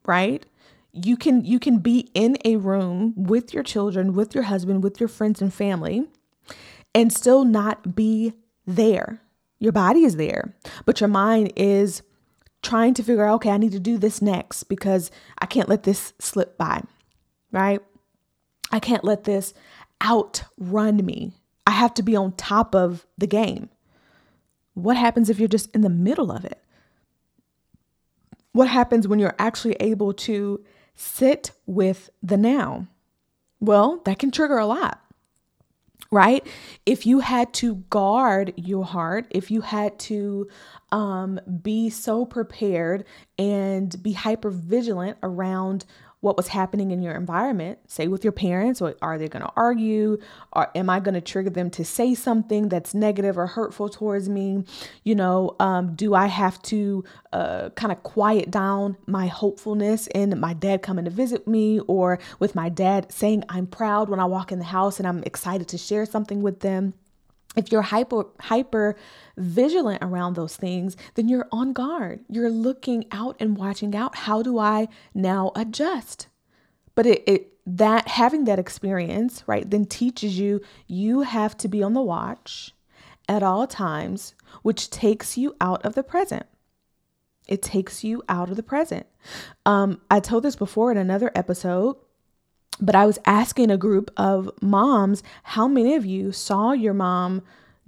right? 0.07 0.45
You 0.93 1.17
can 1.17 1.45
you 1.45 1.61
can 1.61 1.79
be 1.79 2.11
in 2.15 2.37
a 2.45 2.57
room 2.57 3.15
with 3.17 3.55
your 3.55 3.63
children, 3.63 4.15
with 4.15 4.35
your 4.35 4.45
husband, 4.45 4.83
with 4.83 4.99
your 4.99 5.09
friends 5.09 5.41
and 5.41 5.55
family 5.55 6.09
and 6.95 7.13
still 7.13 7.45
not 7.45 7.95
be 7.95 8.33
there. 8.67 9.21
Your 9.61 9.73
body 9.73 10.05
is 10.05 10.17
there, 10.17 10.55
but 10.87 11.01
your 11.01 11.09
mind 11.09 11.53
is 11.55 12.03
trying 12.63 12.95
to 12.95 13.03
figure 13.03 13.25
out, 13.25 13.37
okay, 13.37 13.51
I 13.51 13.59
need 13.59 13.73
to 13.73 13.81
do 13.81 13.99
this 13.99 14.21
next 14.21 14.65
because 14.65 15.11
I 15.39 15.47
can't 15.47 15.69
let 15.69 15.85
this 15.85 16.15
slip 16.19 16.59
by, 16.59 16.83
right? 17.53 17.81
I 18.73 18.81
can't 18.81 19.05
let 19.05 19.25
this 19.25 19.55
outrun 20.03 21.05
me. 21.05 21.33
I 21.67 21.73
have 21.73 21.95
to 21.95 22.03
be 22.03 22.17
on 22.17 22.33
top 22.33 22.75
of 22.75 23.07
the 23.19 23.27
game. 23.27 23.69
What 24.75 24.97
happens 24.97 25.29
if 25.29 25.39
you're 25.39 25.49
just 25.49 25.75
in 25.75 25.83
the 25.83 25.91
middle 25.91 26.33
of 26.33 26.45
it? 26.45 26.63
What 28.53 28.69
happens 28.69 29.07
when 29.07 29.19
you're 29.19 29.37
actually 29.39 29.75
able 29.75 30.13
to 30.15 30.65
sit 30.95 31.53
with 31.67 32.11
the 32.23 32.37
now? 32.37 32.87
Well, 33.61 34.01
that 34.05 34.19
can 34.19 34.31
trigger 34.31 34.59
a 34.59 34.67
lot. 34.67 35.00
Right? 36.13 36.45
If 36.87 37.07
you 37.07 37.21
had 37.21 37.53
to 37.55 37.77
guard 37.89 38.53
your 38.57 38.85
heart, 38.85 39.27
if 39.31 39.51
you 39.51 39.61
had 39.61 39.99
to 40.01 40.49
um, 40.91 41.41
be 41.63 41.89
so 41.91 42.25
prepared 42.25 43.05
and 43.39 44.03
be 44.03 44.13
hyper 44.13 44.51
vigilant 44.51 45.19
around 45.23 45.85
what 46.21 46.37
was 46.37 46.49
happening 46.49 46.91
in 46.91 47.01
your 47.01 47.15
environment, 47.15 47.79
say 47.87 48.07
with 48.07 48.25
your 48.25 48.33
parents, 48.33 48.81
or 48.83 48.95
are 49.01 49.17
they 49.17 49.29
going 49.29 49.45
to 49.45 49.53
argue? 49.57 50.19
Or 50.53 50.71
am 50.75 50.91
I 50.91 51.01
going 51.01 51.15
to 51.15 51.21
trigger 51.21 51.51
them 51.51 51.71
to 51.71 51.85
say 51.85 52.15
something 52.15 52.69
that's 52.69 52.93
negative 52.93 53.39
or 53.39 53.47
hurtful 53.47 53.89
towards 53.89 54.29
me? 54.29 54.65
You 55.03 55.15
know, 55.15 55.57
um, 55.61 55.95
do 55.95 56.15
I 56.15 56.27
have 56.27 56.61
to 56.63 57.05
uh, 57.33 57.71
kind 57.71 57.91
of 57.91 58.03
quiet 58.03 58.51
down 58.51 58.99
my 59.07 59.29
hopefulness 59.29 60.09
in 60.09 60.39
my 60.39 60.53
dad 60.53 60.83
coming 60.83 61.07
to 61.07 61.11
visit 61.11 61.49
me, 61.49 61.81
or 61.81 62.19
with 62.39 62.55
my 62.55 62.69
dad 62.69 63.11
saying 63.11 63.45
I'm 63.49 63.67
proud 63.67 64.11
when 64.11 64.21
I 64.21 64.27
walk 64.27 64.53
in 64.53 64.59
the 64.59 64.65
house 64.67 64.99
and 64.99 65.09
I'm 65.09 65.23
excited 65.25 65.69
to 65.69 65.79
share 65.79 66.05
something 66.05 66.43
with 66.43 66.61
them? 66.61 66.95
If 67.57 67.73
you're 67.73 67.83
hyper 67.83 68.27
hyper 68.41 68.97
vigilant 69.37 70.03
around 70.03 70.35
those 70.35 70.57
things 70.57 70.97
then 71.15 71.29
you're 71.29 71.49
on 71.51 71.73
guard. 71.73 72.21
You're 72.29 72.51
looking 72.51 73.05
out 73.11 73.37
and 73.41 73.57
watching 73.57 73.95
out. 73.95 74.15
How 74.17 74.43
do 74.43 74.59
i 74.59 74.89
now 75.15 75.53
adjust? 75.57 76.29
But 76.95 77.07
it, 77.07 77.23
it 77.27 77.53
that 77.67 78.09
having 78.09 78.45
that 78.45 78.59
experience 78.59 79.45
right 79.47 79.69
then 79.69 79.85
teaches 79.85 80.39
you 80.39 80.61
you 80.87 81.23
have 81.23 81.57
to 81.59 81.69
be 81.69 81.83
on 81.83 81.93
the 81.95 82.03
watch 82.03 82.75
at 83.29 83.43
all 83.43 83.67
times 83.67 84.35
which 84.63 84.91
takes 84.91 85.37
you 85.37 85.55
out 85.61 85.85
of 85.85 85.95
the 85.95 86.03
present. 86.03 86.47
It 87.47 87.63
takes 87.63 88.05
you 88.05 88.23
out 88.29 88.51
of 88.51 88.57
the 88.57 88.63
present. 88.63 89.07
Um, 89.67 90.01
i 90.11 90.21
told 90.21 90.45
this 90.45 90.57
before 90.57 90.91
in 90.91 90.97
another 90.97 91.31
episode 91.35 91.97
but 92.81 92.95
I 92.95 93.07
was 93.07 93.19
asking 93.27 93.71
a 93.71 93.77
group 93.77 94.11
of 94.17 94.51
moms, 94.63 95.23
how 95.43 95.69
many 95.69 95.95
of 95.95 96.07
you 96.07 96.33
saw 96.33 96.73
your 96.73 96.95
mom 96.95 97.43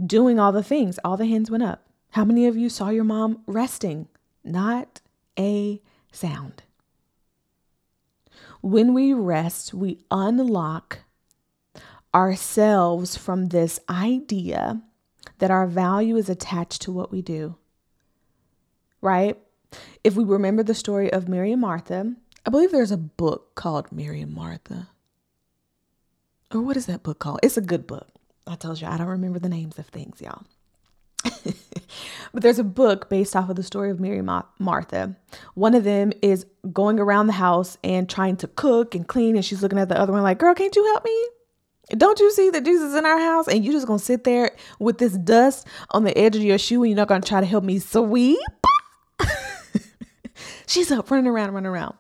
doing 0.05 0.39
all 0.39 0.53
the 0.53 0.63
things? 0.63 0.99
All 1.05 1.17
the 1.17 1.27
hands 1.27 1.51
went 1.51 1.63
up. 1.63 1.87
How 2.11 2.25
many 2.25 2.47
of 2.47 2.57
you 2.57 2.69
saw 2.69 2.91
your 2.91 3.05
mom 3.05 3.43
resting? 3.47 4.09
Not 4.45 5.01
a 5.39 5.81
sound. 6.11 6.63
When 8.61 8.95
we 8.95 9.13
rest, 9.13 9.73
we 9.73 10.05
unlock 10.11 11.01
ourselves 12.15 13.17
from 13.17 13.47
this 13.47 13.81
idea 13.89 14.83
that 15.39 15.51
our 15.51 15.67
value 15.67 16.17
is 16.17 16.29
attached 16.29 16.83
to 16.83 16.93
what 16.93 17.11
we 17.11 17.23
do. 17.23 17.57
Right? 19.01 19.39
If 20.05 20.15
we 20.15 20.25
remember 20.25 20.63
the 20.63 20.75
story 20.75 21.13
of 21.13 21.29
Mary 21.29 21.51
and 21.53 21.61
Martha, 21.61 22.15
I 22.45 22.51
believe 22.51 22.73
there's 22.73 22.91
a 22.91 22.97
book 22.97 23.55
called 23.55 23.93
Mary 23.93 24.21
and 24.21 24.35
Martha. 24.35 24.89
Or 26.53 26.61
what 26.61 26.77
is 26.77 26.87
that 26.87 27.03
book 27.03 27.19
called? 27.19 27.41
It's 27.43 27.57
a 27.57 27.63
good 27.63 27.87
book. 27.87 28.09
I 28.47 28.57
told 28.57 28.81
you 28.81 28.89
I 28.89 28.97
don't 28.97 29.07
remember 29.07 29.39
the 29.39 29.49
names 29.49 29.79
of 29.79 29.87
things, 29.87 30.21
y'all. 30.21 30.43
but 32.33 32.43
there's 32.43 32.59
a 32.59 32.65
book 32.65 33.09
based 33.09 33.37
off 33.37 33.49
of 33.49 33.55
the 33.55 33.63
story 33.63 33.91
of 33.91 34.01
Mary 34.01 34.23
Ma- 34.23 34.43
Martha. 34.59 35.17
One 35.55 35.75
of 35.75 35.85
them 35.85 36.13
is 36.21 36.45
going 36.73 36.99
around 36.99 37.29
the 37.29 37.35
house 37.35 37.79
and 37.85 38.09
trying 38.11 38.37
to 38.39 38.49
cook 38.49 38.97
and 38.97 39.07
clean, 39.07 39.37
and 39.37 39.45
she's 39.45 39.63
looking 39.63 39.79
at 39.79 39.89
the 39.89 39.99
other 39.99 40.13
one 40.13 40.23
like, 40.23 40.39
"Girl, 40.39 40.55
can't 40.55 40.75
you 40.75 40.85
help 40.87 41.05
me? 41.05 41.29
Don't 41.91 42.19
you 42.19 42.33
see 42.33 42.51
that 42.51 42.65
Jesus 42.65 42.91
is 42.91 42.95
in 42.97 43.07
our 43.07 43.19
house, 43.19 43.47
and 43.47 43.65
you 43.65 43.71
just 43.71 43.87
gonna 43.87 44.01
sit 44.01 44.25
there 44.25 44.51
with 44.81 44.99
this 44.99 45.13
dust 45.13 45.67
on 45.91 46.03
the 46.03 46.17
edge 46.19 46.35
of 46.35 46.43
your 46.43 46.59
shoe, 46.59 46.83
and 46.83 46.91
you're 46.91 46.97
not 46.97 47.09
gonna 47.09 47.21
try 47.21 47.41
to 47.41 47.47
help 47.47 47.63
me 47.63 47.79
sweep?" 47.79 48.39
she's 50.67 50.91
up 50.91 51.09
running 51.09 51.29
around, 51.29 51.53
running 51.53 51.71
around. 51.71 51.95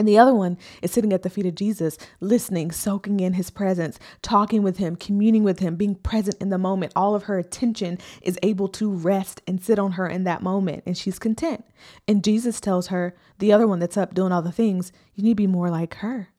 And 0.00 0.08
the 0.08 0.16
other 0.16 0.34
one 0.34 0.56
is 0.80 0.90
sitting 0.92 1.12
at 1.12 1.24
the 1.24 1.28
feet 1.28 1.44
of 1.44 1.54
Jesus, 1.54 1.98
listening, 2.20 2.70
soaking 2.70 3.20
in 3.20 3.34
his 3.34 3.50
presence, 3.50 3.98
talking 4.22 4.62
with 4.62 4.78
him, 4.78 4.96
communing 4.96 5.44
with 5.44 5.58
him, 5.58 5.76
being 5.76 5.94
present 5.94 6.36
in 6.40 6.48
the 6.48 6.56
moment. 6.56 6.94
All 6.96 7.14
of 7.14 7.24
her 7.24 7.38
attention 7.38 7.98
is 8.22 8.38
able 8.42 8.66
to 8.68 8.90
rest 8.90 9.42
and 9.46 9.62
sit 9.62 9.78
on 9.78 9.92
her 9.92 10.08
in 10.08 10.24
that 10.24 10.42
moment, 10.42 10.84
and 10.86 10.96
she's 10.96 11.18
content. 11.18 11.66
And 12.08 12.24
Jesus 12.24 12.62
tells 12.62 12.86
her, 12.86 13.14
the 13.40 13.52
other 13.52 13.66
one 13.66 13.78
that's 13.78 13.98
up 13.98 14.14
doing 14.14 14.32
all 14.32 14.40
the 14.40 14.50
things, 14.50 14.90
you 15.14 15.22
need 15.22 15.32
to 15.32 15.34
be 15.34 15.46
more 15.46 15.68
like 15.68 15.96
her. 15.96 16.30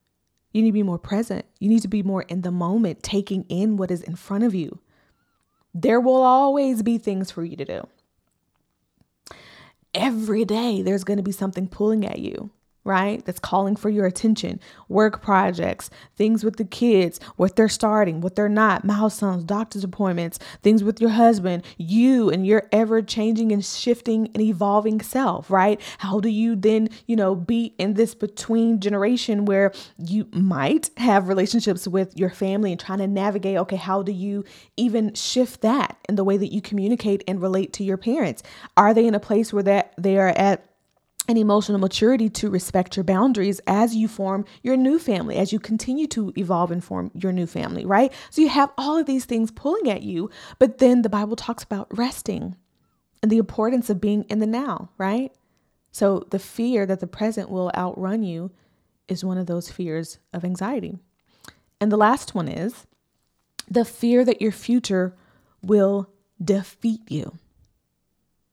You 0.52 0.64
need 0.64 0.70
to 0.70 0.74
be 0.74 0.82
more 0.82 0.98
present. 0.98 1.46
You 1.60 1.70
need 1.70 1.84
to 1.84 1.88
be 1.88 2.02
more 2.02 2.24
in 2.24 2.42
the 2.42 2.50
moment, 2.50 3.04
taking 3.04 3.46
in 3.48 3.78
what 3.78 3.92
is 3.92 4.02
in 4.02 4.16
front 4.16 4.44
of 4.44 4.56
you. 4.56 4.80
There 5.72 6.02
will 6.02 6.24
always 6.24 6.82
be 6.82 6.98
things 6.98 7.30
for 7.30 7.44
you 7.44 7.56
to 7.58 7.66
do. 7.66 7.88
Every 9.94 10.46
day, 10.46 10.82
there's 10.82 11.04
going 11.04 11.18
to 11.18 11.24
be 11.24 11.32
something 11.32 11.68
pulling 11.68 12.08
at 12.08 12.18
you 12.18 12.50
right? 12.84 13.24
That's 13.26 13.40
calling 13.40 13.76
for 13.76 13.90
your 13.90 14.06
attention. 14.06 14.60
Work 14.90 15.22
projects, 15.22 15.90
things 16.16 16.44
with 16.44 16.58
the 16.58 16.66
kids, 16.66 17.20
what 17.36 17.56
they're 17.56 17.70
starting, 17.70 18.22
what 18.22 18.36
they're 18.36 18.50
not, 18.50 18.84
milestones, 18.84 19.44
doctor's 19.44 19.84
appointments, 19.84 20.40
things 20.64 20.84
with 20.84 21.00
your 21.00 21.12
husband, 21.12 21.64
you 21.78 22.30
and 22.30 22.46
your 22.46 22.68
ever 22.72 23.02
changing 23.02 23.52
and 23.52 23.64
shifting 23.64 24.30
and 24.34 24.42
evolving 24.42 25.02
self, 25.02 25.52
right? 25.52 25.80
How 26.00 26.20
do 26.20 26.30
you 26.30 26.56
then, 26.56 26.90
you 27.06 27.16
know, 27.16 27.36
be 27.36 27.76
in 27.78 27.94
this 27.94 28.16
between 28.16 28.80
generation 28.80 29.46
where 29.46 29.72
you 29.98 30.28
might 30.32 30.90
have 30.98 31.28
relationships 31.28 31.88
with 31.88 32.18
your 32.18 32.30
family 32.30 32.72
and 32.72 32.80
trying 32.80 33.00
to 33.00 33.08
navigate, 33.08 33.58
okay, 33.58 33.76
how 33.76 34.02
do 34.02 34.12
you 34.12 34.44
even 34.78 35.14
shift 35.14 35.62
that 35.62 35.98
in 36.10 36.16
the 36.16 36.24
way 36.24 36.38
that 36.38 36.52
you 36.52 36.62
communicate 36.62 37.24
and 37.28 37.42
relate 37.42 37.74
to 37.74 37.84
your 37.84 37.98
parents? 37.98 38.42
Are 38.76 38.94
they 38.94 39.06
in 39.06 39.16
a 39.16 39.20
place 39.20 39.54
where 39.54 39.64
that 39.64 39.94
they 39.98 40.18
are 40.18 40.30
at 40.30 40.66
and 41.32 41.40
emotional 41.40 41.80
maturity 41.80 42.30
to 42.30 42.50
respect 42.50 42.98
your 42.98 43.06
boundaries 43.06 43.62
as 43.66 43.96
you 43.96 44.10
form 44.10 44.44
your 44.64 44.76
new 44.76 45.00
family, 45.00 45.38
as 45.38 45.54
you 45.54 45.60
continue 45.60 46.06
to 46.08 46.34
evolve 46.36 46.72
and 46.72 46.84
form 46.84 47.10
your 47.14 47.32
new 47.32 47.48
family, 47.48 47.86
right? 47.86 48.12
So 48.30 48.42
you 48.42 48.50
have 48.50 48.70
all 48.78 48.98
of 48.98 49.06
these 49.06 49.24
things 49.24 49.50
pulling 49.50 49.90
at 49.90 50.04
you, 50.04 50.30
but 50.60 50.80
then 50.80 51.04
the 51.04 51.10
Bible 51.10 51.38
talks 51.38 51.64
about 51.64 51.88
resting 51.98 52.58
and 53.24 53.32
the 53.32 53.38
importance 53.38 53.90
of 53.90 54.02
being 54.02 54.24
in 54.26 54.40
the 54.40 54.46
now, 54.46 54.90
right? 54.98 55.32
So 55.94 56.28
the 56.32 56.40
fear 56.40 56.86
that 56.86 57.00
the 57.00 57.08
present 57.08 57.50
will 57.50 57.72
outrun 57.76 58.24
you 58.24 58.52
is 59.08 59.24
one 59.24 59.38
of 59.38 59.46
those 59.46 59.72
fears 59.72 60.20
of 60.34 60.44
anxiety. 60.44 61.00
And 61.80 61.92
the 61.92 61.98
last 61.98 62.36
one 62.36 62.50
is 62.50 62.86
the 63.70 63.86
fear 63.86 64.26
that 64.26 64.42
your 64.42 64.52
future 64.52 65.16
will 65.64 66.10
defeat 66.44 67.10
you 67.10 67.38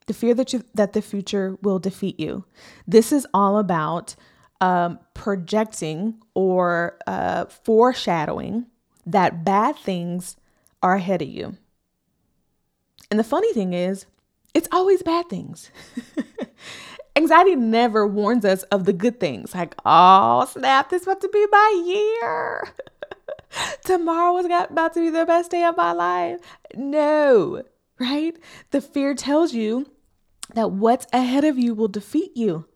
the 0.09 0.15
fear 0.15 0.35
that 0.35 0.53
you 0.53 0.65
that 0.75 0.95
the 0.95 1.03
future 1.03 1.57
will 1.63 1.79
defeat 1.79 2.19
you. 2.19 2.45
This 2.87 3.13
is 3.13 3.27
all 3.33 3.59
about 3.59 4.17
um, 4.61 4.99
projecting 5.15 6.21
or 6.35 6.99
uh, 7.07 7.45
foreshadowing 7.47 8.67
that 9.07 9.45
bad 9.45 9.77
things 9.77 10.37
are 10.83 10.97
ahead 10.97 11.23
of 11.23 11.29
you. 11.29 11.57
And 13.11 13.19
the 13.19 13.25
funny 13.25 13.53
thing 13.53 13.73
is, 13.73 14.07
it's 14.55 14.69
always 14.73 15.03
bad 15.03 15.29
things. 15.29 15.71
Anxiety 17.17 17.57
never 17.57 18.07
warns 18.07 18.45
us 18.45 18.63
of 18.65 18.85
the 18.85 18.93
good 18.93 19.19
things, 19.19 19.55
like, 19.55 19.75
oh 19.85 20.47
snap, 20.51 20.91
this 20.91 21.03
is 21.03 21.09
about 21.09 21.21
to 21.21 21.29
be 21.29 21.47
my 21.51 21.83
year. 21.87 22.69
Tomorrow 23.85 24.39
is 24.39 24.47
about 24.47 24.95
to 24.95 25.01
be 25.01 25.11
the 25.11 25.27
best 25.27 25.51
day 25.51 25.65
of 25.65 25.77
my 25.77 25.93
life. 25.93 26.41
No, 26.75 27.63
right? 27.99 28.37
The 28.71 28.81
fear 28.81 29.15
tells 29.15 29.53
you 29.53 29.91
that 30.55 30.71
what's 30.71 31.07
ahead 31.13 31.45
of 31.45 31.59
you 31.59 31.75
will 31.75 31.89
defeat 31.89 32.37
you. 32.37 32.67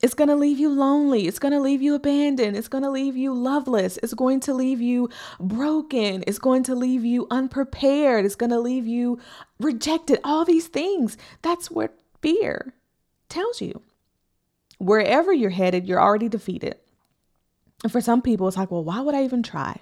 It's 0.00 0.14
going 0.14 0.28
to 0.28 0.36
leave 0.36 0.60
you 0.60 0.70
lonely. 0.70 1.26
It's 1.26 1.40
going 1.40 1.52
to 1.52 1.60
leave 1.60 1.82
you 1.82 1.94
abandoned. 1.94 2.56
It's 2.56 2.68
going 2.68 2.84
to 2.84 2.90
leave 2.90 3.16
you 3.16 3.34
loveless. 3.34 3.98
It's 4.02 4.14
going 4.14 4.38
to 4.40 4.54
leave 4.54 4.80
you 4.80 5.08
broken. 5.40 6.22
It's 6.26 6.38
going 6.38 6.62
to 6.64 6.76
leave 6.76 7.04
you 7.04 7.26
unprepared. 7.30 8.24
It's 8.24 8.36
going 8.36 8.50
to 8.50 8.60
leave 8.60 8.86
you 8.86 9.18
rejected. 9.58 10.20
All 10.22 10.44
these 10.44 10.68
things. 10.68 11.16
That's 11.42 11.68
what 11.68 11.98
fear 12.22 12.74
tells 13.28 13.60
you. 13.60 13.82
Wherever 14.78 15.32
you're 15.32 15.50
headed, 15.50 15.86
you're 15.86 16.00
already 16.00 16.28
defeated. 16.28 16.76
And 17.82 17.90
for 17.90 18.00
some 18.00 18.22
people, 18.22 18.46
it's 18.46 18.56
like, 18.56 18.70
well, 18.70 18.84
why 18.84 19.00
would 19.00 19.16
I 19.16 19.24
even 19.24 19.42
try? 19.42 19.80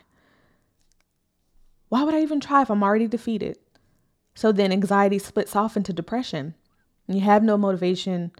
Why 1.90 2.02
would 2.04 2.14
I 2.14 2.22
even 2.22 2.40
try 2.40 2.62
if 2.62 2.70
I'm 2.70 2.82
already 2.82 3.06
defeated? 3.06 3.58
So 4.34 4.50
then 4.50 4.72
anxiety 4.72 5.18
splits 5.18 5.54
off 5.54 5.76
into 5.76 5.92
depression. 5.92 6.54
You 7.08 7.20
have 7.20 7.42
no 7.42 7.56
motivation 7.56 8.32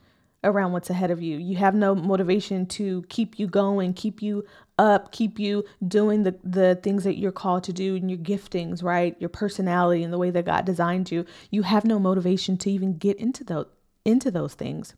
around 0.45 0.73
what's 0.73 0.91
ahead 0.91 1.11
of 1.11 1.21
you. 1.21 1.39
You 1.39 1.57
have 1.57 1.75
no 1.75 1.95
motivation 1.95 2.67
to 2.67 3.05
keep 3.09 3.39
you 3.39 3.47
going, 3.47 3.95
keep 3.95 4.23
you 4.23 4.45
up, 4.79 5.13
keep 5.13 5.39
you 5.39 5.65
doing 5.87 6.23
the, 6.23 6.37
the 6.45 6.77
things 6.83 7.05
that 7.05 7.19
you're 7.19 7.33
called 7.33 7.65
to 7.65 7.73
do 7.73 7.97
and 7.97 8.11
your 8.11 8.19
giftings, 8.19 8.83
right? 8.83 9.17
Your 9.19 9.29
personality 9.29 10.03
and 10.03 10.13
the 10.13 10.19
way 10.19 10.31
that 10.31 10.45
God 10.45 10.65
designed 10.65 11.11
you. 11.11 11.25
You 11.51 11.63
have 11.63 11.85
no 11.85 11.99
motivation 11.99 12.57
to 12.59 12.71
even 12.71 12.97
get 12.97 13.17
into 13.19 13.45
those 13.45 13.67
into 14.05 14.31
those 14.31 14.55
things. 14.55 14.95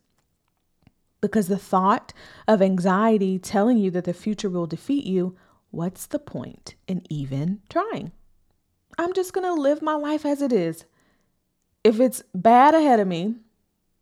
Because 1.19 1.47
the 1.47 1.57
thought 1.57 2.13
of 2.47 2.61
anxiety 2.61 3.39
telling 3.39 3.79
you 3.79 3.89
that 3.91 4.03
the 4.03 4.13
future 4.13 4.49
will 4.49 4.67
defeat 4.67 5.03
you, 5.03 5.35
what's 5.71 6.05
the 6.05 6.19
point 6.19 6.75
in 6.87 7.01
even 7.09 7.61
trying? 7.69 8.11
I'm 8.99 9.13
just 9.13 9.33
to 9.33 9.53
live 9.53 9.81
my 9.81 9.95
life 9.95 10.25
as 10.25 10.43
it 10.43 10.53
is. 10.53 10.85
If 11.83 11.99
it's 11.99 12.21
bad 12.35 12.75
ahead 12.75 12.99
of 12.99 13.07
me, 13.07 13.35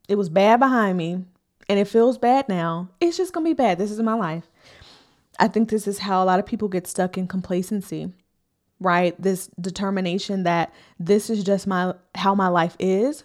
it 0.08 0.16
was 0.16 0.30
bad 0.30 0.60
behind 0.60 0.98
me 0.98 1.26
and 1.70 1.80
it 1.80 1.88
feels 1.88 2.18
bad 2.18 2.48
now. 2.50 2.90
It's 3.00 3.18
just 3.18 3.34
going 3.34 3.46
to 3.46 3.50
be 3.50 3.54
bad. 3.56 3.78
This 3.78 3.92
is 3.92 4.00
my 4.00 4.14
life. 4.14 4.50
I 5.40 5.48
think 5.48 5.70
this 5.70 5.88
is 5.88 6.00
how 6.00 6.24
a 6.24 6.26
lot 6.26 6.40
of 6.40 6.46
people 6.46 6.68
get 6.68 6.88
stuck 6.88 7.18
in 7.18 7.28
complacency. 7.28 8.12
right? 8.80 9.20
This 9.22 9.48
determination 9.60 10.44
that 10.44 10.74
this 11.00 11.30
is 11.30 11.44
just 11.44 11.68
my 11.68 11.94
how 12.16 12.36
my 12.36 12.48
life 12.48 12.76
is 12.80 13.24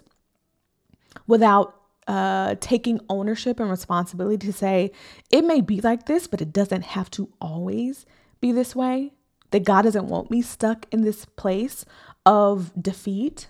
without 1.27 1.75
uh, 2.07 2.55
taking 2.59 2.99
ownership 3.09 3.59
and 3.59 3.69
responsibility 3.69 4.45
to 4.47 4.53
say 4.53 4.91
it 5.31 5.43
may 5.45 5.61
be 5.61 5.81
like 5.81 6.05
this, 6.05 6.27
but 6.27 6.41
it 6.41 6.51
doesn't 6.51 6.83
have 6.83 7.09
to 7.11 7.29
always 7.39 8.05
be 8.41 8.51
this 8.51 8.75
way. 8.75 9.13
That 9.51 9.63
God 9.63 9.83
doesn't 9.83 10.07
want 10.07 10.31
me 10.31 10.41
stuck 10.41 10.87
in 10.91 11.03
this 11.03 11.25
place 11.25 11.85
of 12.25 12.71
defeat, 12.81 13.49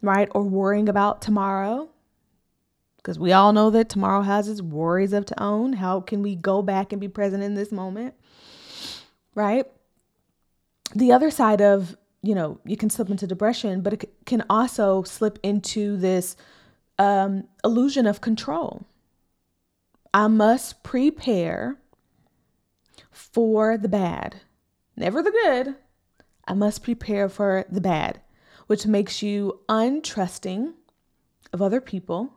right? 0.00 0.28
Or 0.32 0.44
worrying 0.44 0.88
about 0.88 1.20
tomorrow. 1.20 1.90
Because 3.04 3.18
we 3.18 3.32
all 3.32 3.52
know 3.52 3.68
that 3.68 3.90
tomorrow 3.90 4.22
has 4.22 4.48
its 4.48 4.62
worries 4.62 5.12
of 5.12 5.26
to 5.26 5.42
own. 5.42 5.74
How 5.74 6.00
can 6.00 6.22
we 6.22 6.34
go 6.34 6.62
back 6.62 6.90
and 6.90 6.98
be 6.98 7.08
present 7.08 7.42
in 7.42 7.54
this 7.54 7.70
moment? 7.70 8.14
Right? 9.34 9.66
The 10.94 11.12
other 11.12 11.30
side 11.30 11.60
of, 11.60 11.98
you 12.22 12.34
know, 12.34 12.60
you 12.64 12.78
can 12.78 12.88
slip 12.88 13.10
into 13.10 13.26
depression, 13.26 13.82
but 13.82 13.92
it 13.92 14.24
can 14.24 14.42
also 14.48 15.02
slip 15.02 15.38
into 15.42 15.98
this 15.98 16.34
um, 16.98 17.44
illusion 17.62 18.06
of 18.06 18.22
control. 18.22 18.86
I 20.14 20.28
must 20.28 20.82
prepare 20.82 21.76
for 23.10 23.76
the 23.76 23.88
bad, 23.88 24.36
never 24.96 25.22
the 25.22 25.30
good. 25.30 25.74
I 26.48 26.54
must 26.54 26.82
prepare 26.82 27.28
for 27.28 27.66
the 27.70 27.82
bad, 27.82 28.22
which 28.66 28.86
makes 28.86 29.22
you 29.22 29.60
untrusting 29.68 30.72
of 31.52 31.60
other 31.60 31.82
people, 31.82 32.32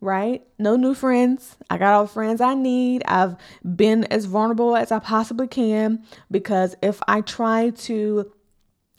right? 0.00 0.42
No 0.58 0.76
new 0.76 0.94
friends. 0.94 1.56
I 1.70 1.78
got 1.78 1.94
all 1.94 2.04
the 2.04 2.12
friends 2.12 2.40
I 2.40 2.54
need. 2.54 3.02
I've 3.06 3.36
been 3.64 4.04
as 4.04 4.26
vulnerable 4.26 4.76
as 4.76 4.92
I 4.92 4.98
possibly 4.98 5.48
can 5.48 6.04
because 6.30 6.76
if 6.82 7.00
I 7.08 7.22
try 7.22 7.70
to 7.70 8.32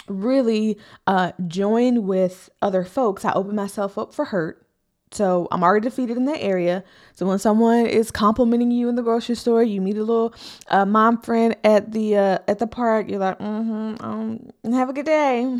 really 0.07 0.77
uh, 1.05 1.33
join 1.47 2.07
with 2.07 2.49
other 2.61 2.83
folks, 2.83 3.25
I 3.25 3.33
open 3.33 3.55
myself 3.55 3.97
up 3.97 4.13
for 4.13 4.25
hurt. 4.25 4.63
So 5.11 5.47
I'm 5.51 5.63
already 5.63 5.87
defeated 5.87 6.17
in 6.17 6.25
that 6.25 6.41
area. 6.41 6.83
So 7.13 7.25
when 7.25 7.39
someone 7.39 7.85
is 7.85 8.11
complimenting 8.11 8.71
you 8.71 8.89
in 8.89 8.95
the 8.95 9.03
grocery 9.03 9.35
store, 9.35 9.63
you 9.63 9.79
meet 9.79 9.97
a 9.97 10.03
little 10.03 10.33
uh, 10.67 10.85
mom 10.85 11.21
friend 11.21 11.55
at 11.63 11.93
the 11.93 12.17
uh, 12.17 12.39
at 12.47 12.59
the 12.59 12.67
park. 12.67 13.09
You're 13.09 13.19
like, 13.19 13.39
mm-hmm, 13.39 14.03
um, 14.03 14.51
have 14.73 14.89
a 14.89 14.93
good 14.93 15.05
day. 15.05 15.57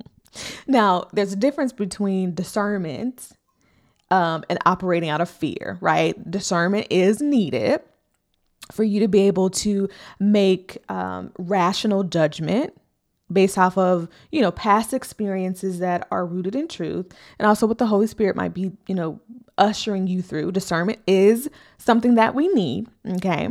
now, 0.66 1.08
there's 1.14 1.32
a 1.32 1.36
difference 1.36 1.72
between 1.72 2.34
discernment 2.34 3.32
um, 4.10 4.44
and 4.48 4.58
operating 4.66 5.08
out 5.08 5.20
of 5.20 5.30
fear, 5.30 5.78
right? 5.80 6.30
Discernment 6.30 6.86
is 6.90 7.20
needed 7.20 7.80
for 8.72 8.84
you 8.84 9.00
to 9.00 9.08
be 9.08 9.20
able 9.20 9.50
to 9.50 9.88
make 10.18 10.78
um, 10.88 11.32
rational 11.38 12.04
judgment 12.04 12.74
based 13.32 13.58
off 13.58 13.76
of, 13.76 14.08
you 14.30 14.40
know, 14.40 14.50
past 14.50 14.92
experiences 14.92 15.78
that 15.78 16.06
are 16.10 16.26
rooted 16.26 16.54
in 16.54 16.68
truth 16.68 17.06
and 17.38 17.46
also 17.46 17.66
what 17.66 17.78
the 17.78 17.86
Holy 17.86 18.06
Spirit 18.06 18.36
might 18.36 18.54
be, 18.54 18.72
you 18.86 18.94
know, 18.94 19.20
ushering 19.58 20.06
you 20.06 20.22
through. 20.22 20.52
Discernment 20.52 20.98
is 21.06 21.48
something 21.78 22.14
that 22.14 22.34
we 22.34 22.48
need, 22.48 22.88
okay? 23.06 23.48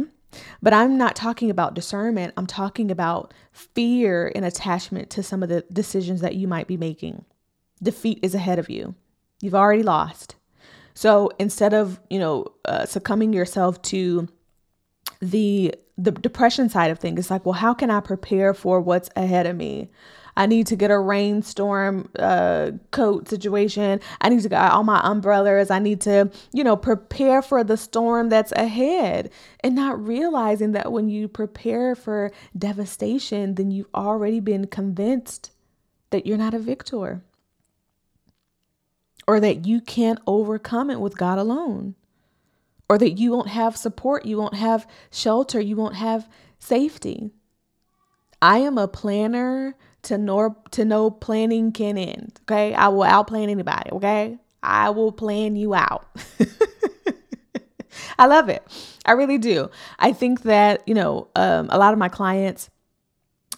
But 0.62 0.74
I'm 0.74 0.98
not 0.98 1.16
talking 1.16 1.50
about 1.50 1.74
discernment. 1.74 2.34
I'm 2.38 2.48
talking 2.48 2.90
about 2.90 3.34
fear 3.52 4.32
and 4.36 4.46
attachment 4.46 5.10
to 5.12 5.24
some 5.24 5.44
of 5.44 5.50
the 5.50 5.64
decisions 5.72 6.22
that 6.22 6.36
you 6.36 6.48
might 6.48 6.68
be 6.68 6.78
making. 6.78 7.26
Defeat 7.82 8.20
is 8.22 8.34
ahead 8.34 8.60
of 8.60 8.70
you. 8.70 8.96
You've 9.42 9.56
already 9.56 9.84
lost. 9.84 10.36
So 10.94 11.32
instead 11.40 11.74
of, 11.74 12.00
you 12.10 12.20
know, 12.20 12.46
uh, 12.66 12.86
succumbing 12.86 13.34
yourself 13.34 13.82
to 13.84 14.28
the 15.22 15.74
the 15.98 16.12
depression 16.12 16.70
side 16.70 16.92
of 16.92 17.00
things. 17.00 17.20
It's 17.20 17.32
like, 17.32 17.46
well, 17.46 17.54
how 17.54 17.74
can 17.74 17.92
I 17.92 18.00
prepare 18.00 18.54
for 18.54 18.82
what's 18.82 19.10
ahead 19.16 19.46
of 19.46 19.56
me? 19.56 19.90
I 20.36 20.48
need 20.48 20.66
to 20.68 20.76
get 20.76 20.90
a 20.90 20.98
rainstorm 20.98 22.10
uh, 22.18 22.72
coat 22.90 23.30
situation. 23.30 24.00
I 24.20 24.30
need 24.30 24.42
to 24.42 24.50
get 24.50 24.72
all 24.72 24.84
my 24.84 25.00
umbrellas. 25.04 25.70
I 25.70 25.78
need 25.78 26.02
to, 26.02 26.32
you 26.52 26.64
know, 26.64 26.76
prepare 26.76 27.44
for 27.44 27.64
the 27.64 27.78
storm 27.78 28.30
that's 28.30 28.52
ahead 28.54 29.30
and 29.60 29.76
not 29.76 30.04
realizing 30.04 30.72
that 30.72 30.92
when 30.92 31.08
you 31.10 31.28
prepare 31.28 31.94
for 31.94 32.32
devastation, 32.58 33.54
then 33.54 33.70
you've 33.70 33.94
already 33.94 34.40
been 34.40 34.66
convinced 34.66 35.52
that 36.10 36.26
you're 36.26 36.38
not 36.38 36.56
a 36.56 36.60
victor 36.60 37.24
or 39.28 39.40
that 39.40 39.66
you 39.66 39.82
can't 39.82 40.20
overcome 40.28 40.90
it 40.90 41.00
with 41.00 41.18
God 41.18 41.40
alone 41.40 41.96
or 42.90 42.98
that 42.98 43.12
you 43.12 43.32
won't 43.32 43.50
have 43.50 43.78
support, 43.78 44.26
you 44.26 44.38
won't 44.38 44.56
have 44.56 44.88
shelter, 45.12 45.60
you 45.60 45.76
won't 45.76 45.96
have 45.96 46.30
safety. 46.60 47.32
I 48.42 48.60
am 48.60 48.78
a 48.78 48.88
planner 48.88 49.76
to 50.04 50.18
know 50.18 50.58
to 50.72 50.86
know 50.86 51.10
planning 51.10 51.72
can 51.72 51.98
end. 51.98 52.40
Okay. 52.44 52.74
I 52.74 52.90
will 52.90 53.04
outplan 53.04 53.50
anybody. 53.50 53.92
Okay. 53.92 54.38
I 54.62 54.90
will 54.92 55.12
plan 55.12 55.56
you 55.56 55.74
out. 55.74 56.08
I 58.20 58.28
love 58.28 58.50
it. 58.50 58.64
I 59.06 59.14
really 59.14 59.38
do. 59.38 59.70
I 60.00 60.14
think 60.14 60.44
that, 60.44 60.88
you 60.88 60.94
know, 60.94 61.30
um, 61.36 61.68
a 61.70 61.78
lot 61.78 61.94
of 61.94 62.00
my 62.00 62.10
clients 62.10 62.70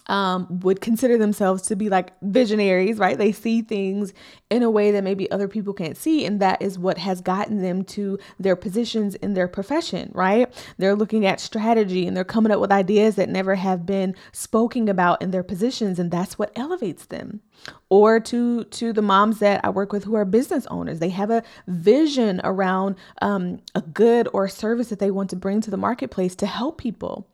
um, 0.08 0.46
would 0.60 0.80
consider 0.80 1.18
themselves 1.18 1.62
to 1.62 1.76
be 1.76 1.88
like 1.88 2.12
visionaries, 2.22 2.98
right? 2.98 3.18
They 3.18 3.32
see 3.32 3.62
things 3.62 4.12
in 4.50 4.62
a 4.62 4.70
way 4.70 4.90
that 4.92 5.04
maybe 5.04 5.30
other 5.30 5.48
people 5.48 5.72
can't 5.72 5.96
see. 5.96 6.24
And 6.24 6.40
that 6.40 6.62
is 6.62 6.78
what 6.78 6.98
has 6.98 7.20
gotten 7.20 7.62
them 7.62 7.84
to 7.84 8.18
their 8.38 8.56
positions 8.56 9.14
in 9.16 9.34
their 9.34 9.48
profession, 9.48 10.10
right? 10.14 10.52
They're 10.78 10.94
looking 10.94 11.26
at 11.26 11.40
strategy 11.40 12.06
and 12.06 12.16
they're 12.16 12.24
coming 12.24 12.52
up 12.52 12.60
with 12.60 12.70
ideas 12.70 13.16
that 13.16 13.28
never 13.28 13.56
have 13.56 13.84
been 13.84 14.14
spoken 14.32 14.88
about 14.88 15.22
in 15.22 15.30
their 15.30 15.42
positions. 15.42 15.98
And 15.98 16.10
that's 16.10 16.38
what 16.38 16.52
elevates 16.56 17.06
them. 17.06 17.40
Or 17.88 18.20
to 18.20 18.64
to 18.64 18.92
the 18.92 19.02
moms 19.02 19.38
that 19.38 19.64
I 19.64 19.70
work 19.70 19.92
with 19.92 20.04
who 20.04 20.14
are 20.14 20.24
business 20.24 20.66
owners, 20.66 20.98
they 20.98 21.08
have 21.08 21.30
a 21.30 21.42
vision 21.66 22.40
around 22.44 22.96
um, 23.22 23.60
a 23.74 23.80
good 23.80 24.28
or 24.32 24.44
a 24.44 24.50
service 24.50 24.88
that 24.88 24.98
they 24.98 25.10
want 25.10 25.30
to 25.30 25.36
bring 25.36 25.60
to 25.62 25.70
the 25.70 25.76
marketplace 25.76 26.34
to 26.36 26.46
help 26.46 26.78
people 26.78 27.26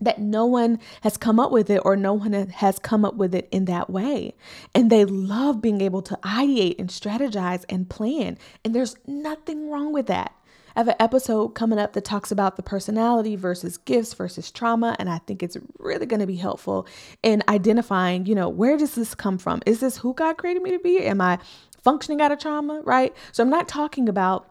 that 0.00 0.20
no 0.20 0.46
one 0.46 0.78
has 1.02 1.16
come 1.16 1.38
up 1.38 1.50
with 1.50 1.70
it 1.70 1.82
or 1.84 1.96
no 1.96 2.14
one 2.14 2.32
has 2.32 2.78
come 2.78 3.04
up 3.04 3.14
with 3.14 3.34
it 3.34 3.48
in 3.50 3.66
that 3.66 3.90
way. 3.90 4.34
And 4.74 4.90
they 4.90 5.04
love 5.04 5.60
being 5.60 5.80
able 5.80 6.02
to 6.02 6.18
ideate 6.22 6.78
and 6.78 6.88
strategize 6.88 7.64
and 7.68 7.88
plan. 7.88 8.38
And 8.64 8.74
there's 8.74 8.96
nothing 9.06 9.70
wrong 9.70 9.92
with 9.92 10.06
that. 10.06 10.34
I 10.76 10.80
have 10.80 10.88
an 10.88 10.94
episode 11.00 11.48
coming 11.48 11.78
up 11.78 11.94
that 11.94 12.04
talks 12.04 12.30
about 12.30 12.56
the 12.56 12.62
personality 12.62 13.36
versus 13.36 13.76
gifts 13.76 14.14
versus 14.14 14.50
trauma. 14.50 14.94
And 14.98 15.10
I 15.10 15.18
think 15.18 15.42
it's 15.42 15.56
really 15.78 16.06
going 16.06 16.20
to 16.20 16.26
be 16.26 16.36
helpful 16.36 16.86
in 17.22 17.42
identifying, 17.48 18.26
you 18.26 18.34
know, 18.34 18.48
where 18.48 18.76
does 18.76 18.94
this 18.94 19.14
come 19.14 19.38
from? 19.38 19.62
Is 19.66 19.80
this 19.80 19.98
who 19.98 20.14
God 20.14 20.38
created 20.38 20.62
me 20.62 20.70
to 20.70 20.78
be? 20.78 21.00
Am 21.00 21.20
I 21.20 21.38
functioning 21.82 22.20
out 22.20 22.32
of 22.32 22.38
trauma? 22.38 22.82
Right. 22.84 23.14
So 23.32 23.42
I'm 23.42 23.50
not 23.50 23.68
talking 23.68 24.08
about 24.08 24.50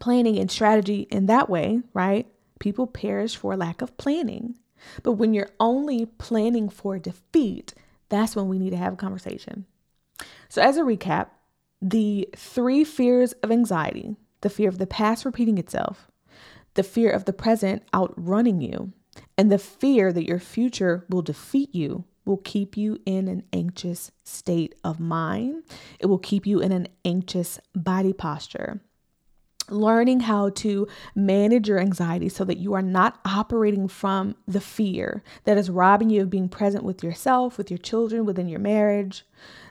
planning 0.00 0.38
and 0.38 0.50
strategy 0.50 1.06
in 1.10 1.26
that 1.26 1.48
way, 1.48 1.82
right? 1.94 2.26
People 2.58 2.86
perish 2.86 3.36
for 3.36 3.56
lack 3.56 3.82
of 3.82 3.96
planning. 3.96 4.56
But 5.02 5.12
when 5.12 5.34
you're 5.34 5.50
only 5.60 6.06
planning 6.06 6.68
for 6.68 6.98
defeat, 6.98 7.74
that's 8.08 8.36
when 8.36 8.48
we 8.48 8.58
need 8.58 8.70
to 8.70 8.76
have 8.76 8.94
a 8.94 8.96
conversation. 8.96 9.66
So, 10.48 10.62
as 10.62 10.76
a 10.76 10.82
recap, 10.82 11.28
the 11.82 12.28
three 12.36 12.84
fears 12.84 13.32
of 13.42 13.50
anxiety 13.50 14.16
the 14.42 14.50
fear 14.50 14.68
of 14.68 14.78
the 14.78 14.86
past 14.86 15.24
repeating 15.24 15.58
itself, 15.58 16.08
the 16.74 16.82
fear 16.82 17.10
of 17.10 17.24
the 17.24 17.32
present 17.32 17.82
outrunning 17.92 18.60
you, 18.60 18.92
and 19.36 19.50
the 19.50 19.58
fear 19.58 20.12
that 20.12 20.26
your 20.26 20.38
future 20.38 21.04
will 21.08 21.22
defeat 21.22 21.74
you 21.74 22.04
will 22.26 22.36
keep 22.36 22.76
you 22.76 22.98
in 23.06 23.28
an 23.28 23.42
anxious 23.52 24.10
state 24.24 24.74
of 24.84 25.00
mind. 25.00 25.62
It 25.98 26.06
will 26.06 26.18
keep 26.18 26.46
you 26.46 26.60
in 26.60 26.72
an 26.72 26.88
anxious 27.04 27.58
body 27.74 28.12
posture 28.12 28.80
learning 29.70 30.20
how 30.20 30.50
to 30.50 30.86
manage 31.14 31.68
your 31.68 31.78
anxiety 31.78 32.28
so 32.28 32.44
that 32.44 32.58
you 32.58 32.74
are 32.74 32.82
not 32.82 33.18
operating 33.24 33.88
from 33.88 34.36
the 34.46 34.60
fear 34.60 35.22
that 35.44 35.58
is 35.58 35.70
robbing 35.70 36.10
you 36.10 36.22
of 36.22 36.30
being 36.30 36.48
present 36.48 36.84
with 36.84 37.02
yourself, 37.02 37.58
with 37.58 37.70
your 37.70 37.78
children, 37.78 38.24
within 38.24 38.48
your 38.48 38.60
marriage, 38.60 39.24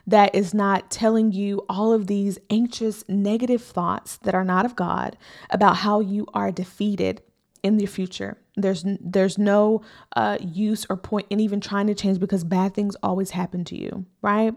that 0.06 0.34
is 0.34 0.54
not 0.54 0.90
telling 0.90 1.32
you 1.32 1.64
all 1.68 1.92
of 1.92 2.06
these 2.06 2.38
anxious, 2.50 3.04
negative 3.08 3.62
thoughts 3.62 4.16
that 4.18 4.34
are 4.34 4.44
not 4.44 4.64
of 4.64 4.76
God 4.76 5.16
about 5.50 5.78
how 5.78 6.00
you 6.00 6.26
are 6.32 6.52
defeated 6.52 7.22
in 7.62 7.76
the 7.78 7.86
future. 7.86 8.38
There's 8.56 8.84
there's 9.00 9.38
no 9.38 9.82
uh, 10.14 10.38
use 10.40 10.86
or 10.88 10.96
point 10.96 11.26
in 11.30 11.40
even 11.40 11.60
trying 11.60 11.88
to 11.88 11.94
change 11.94 12.20
because 12.20 12.44
bad 12.44 12.74
things 12.74 12.96
always 13.02 13.30
happen 13.30 13.64
to 13.64 13.76
you, 13.76 14.06
right? 14.22 14.54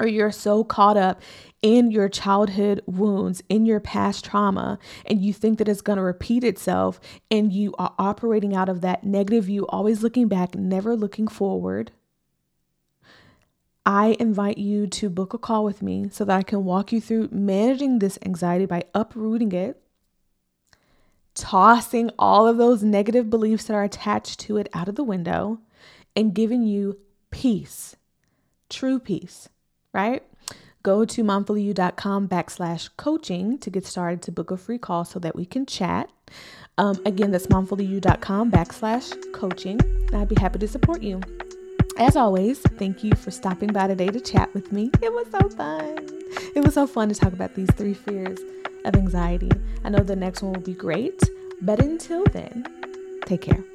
Or 0.00 0.06
you're 0.06 0.32
so 0.32 0.64
caught 0.64 0.96
up 0.96 1.20
in 1.62 1.90
your 1.90 2.08
childhood 2.08 2.82
wounds, 2.86 3.42
in 3.48 3.66
your 3.66 3.80
past 3.80 4.24
trauma, 4.24 4.78
and 5.06 5.22
you 5.22 5.32
think 5.32 5.58
that 5.58 5.68
it's 5.68 5.80
going 5.80 5.96
to 5.96 6.02
repeat 6.02 6.42
itself, 6.42 7.00
and 7.30 7.52
you 7.52 7.74
are 7.78 7.94
operating 7.98 8.54
out 8.54 8.68
of 8.68 8.80
that 8.80 9.04
negative 9.04 9.44
view, 9.44 9.66
always 9.68 10.02
looking 10.02 10.28
back, 10.28 10.54
never 10.54 10.96
looking 10.96 11.28
forward. 11.28 11.92
I 13.84 14.16
invite 14.20 14.58
you 14.58 14.86
to 14.86 15.10
book 15.10 15.34
a 15.34 15.38
call 15.38 15.64
with 15.64 15.82
me 15.82 16.08
so 16.10 16.24
that 16.24 16.36
I 16.36 16.42
can 16.42 16.64
walk 16.64 16.92
you 16.92 17.00
through 17.00 17.28
managing 17.32 17.98
this 17.98 18.18
anxiety 18.24 18.66
by 18.66 18.84
uprooting 18.94 19.52
it, 19.52 19.80
tossing 21.34 22.10
all 22.18 22.46
of 22.46 22.58
those 22.58 22.82
negative 22.82 23.30
beliefs 23.30 23.64
that 23.64 23.74
are 23.74 23.82
attached 23.82 24.38
to 24.40 24.56
it 24.56 24.68
out 24.72 24.88
of 24.88 24.94
the 24.94 25.04
window, 25.04 25.60
and 26.14 26.34
giving 26.34 26.62
you 26.62 26.98
peace, 27.30 27.96
true 28.68 28.98
peace, 28.98 29.48
right? 29.92 30.22
Go 30.82 31.04
to 31.04 31.22
momfullyyou.com 31.22 32.28
backslash 32.28 32.90
coaching 32.96 33.58
to 33.58 33.70
get 33.70 33.86
started 33.86 34.20
to 34.22 34.32
book 34.32 34.50
a 34.50 34.56
free 34.56 34.78
call 34.78 35.04
so 35.04 35.18
that 35.20 35.36
we 35.36 35.46
can 35.46 35.64
chat. 35.64 36.10
Um, 36.76 37.00
again, 37.06 37.30
that's 37.30 37.46
momfullyyou.com 37.46 38.50
backslash 38.50 39.14
coaching. 39.32 39.78
I'd 40.12 40.28
be 40.28 40.40
happy 40.40 40.58
to 40.58 40.68
support 40.68 41.02
you. 41.02 41.20
As 41.98 42.16
always, 42.16 42.58
thank 42.60 43.04
you 43.04 43.12
for 43.14 43.30
stopping 43.30 43.68
by 43.72 43.86
today 43.86 44.08
to 44.08 44.20
chat 44.20 44.52
with 44.54 44.72
me. 44.72 44.90
It 45.02 45.12
was 45.12 45.26
so 45.30 45.48
fun. 45.50 46.08
It 46.56 46.64
was 46.64 46.74
so 46.74 46.86
fun 46.86 47.08
to 47.10 47.14
talk 47.14 47.32
about 47.32 47.54
these 47.54 47.70
three 47.72 47.94
fears 47.94 48.38
of 48.84 48.96
anxiety. 48.96 49.50
I 49.84 49.90
know 49.90 50.02
the 50.02 50.16
next 50.16 50.42
one 50.42 50.54
will 50.54 50.62
be 50.62 50.74
great, 50.74 51.22
but 51.60 51.80
until 51.80 52.24
then, 52.24 52.64
take 53.26 53.42
care. 53.42 53.71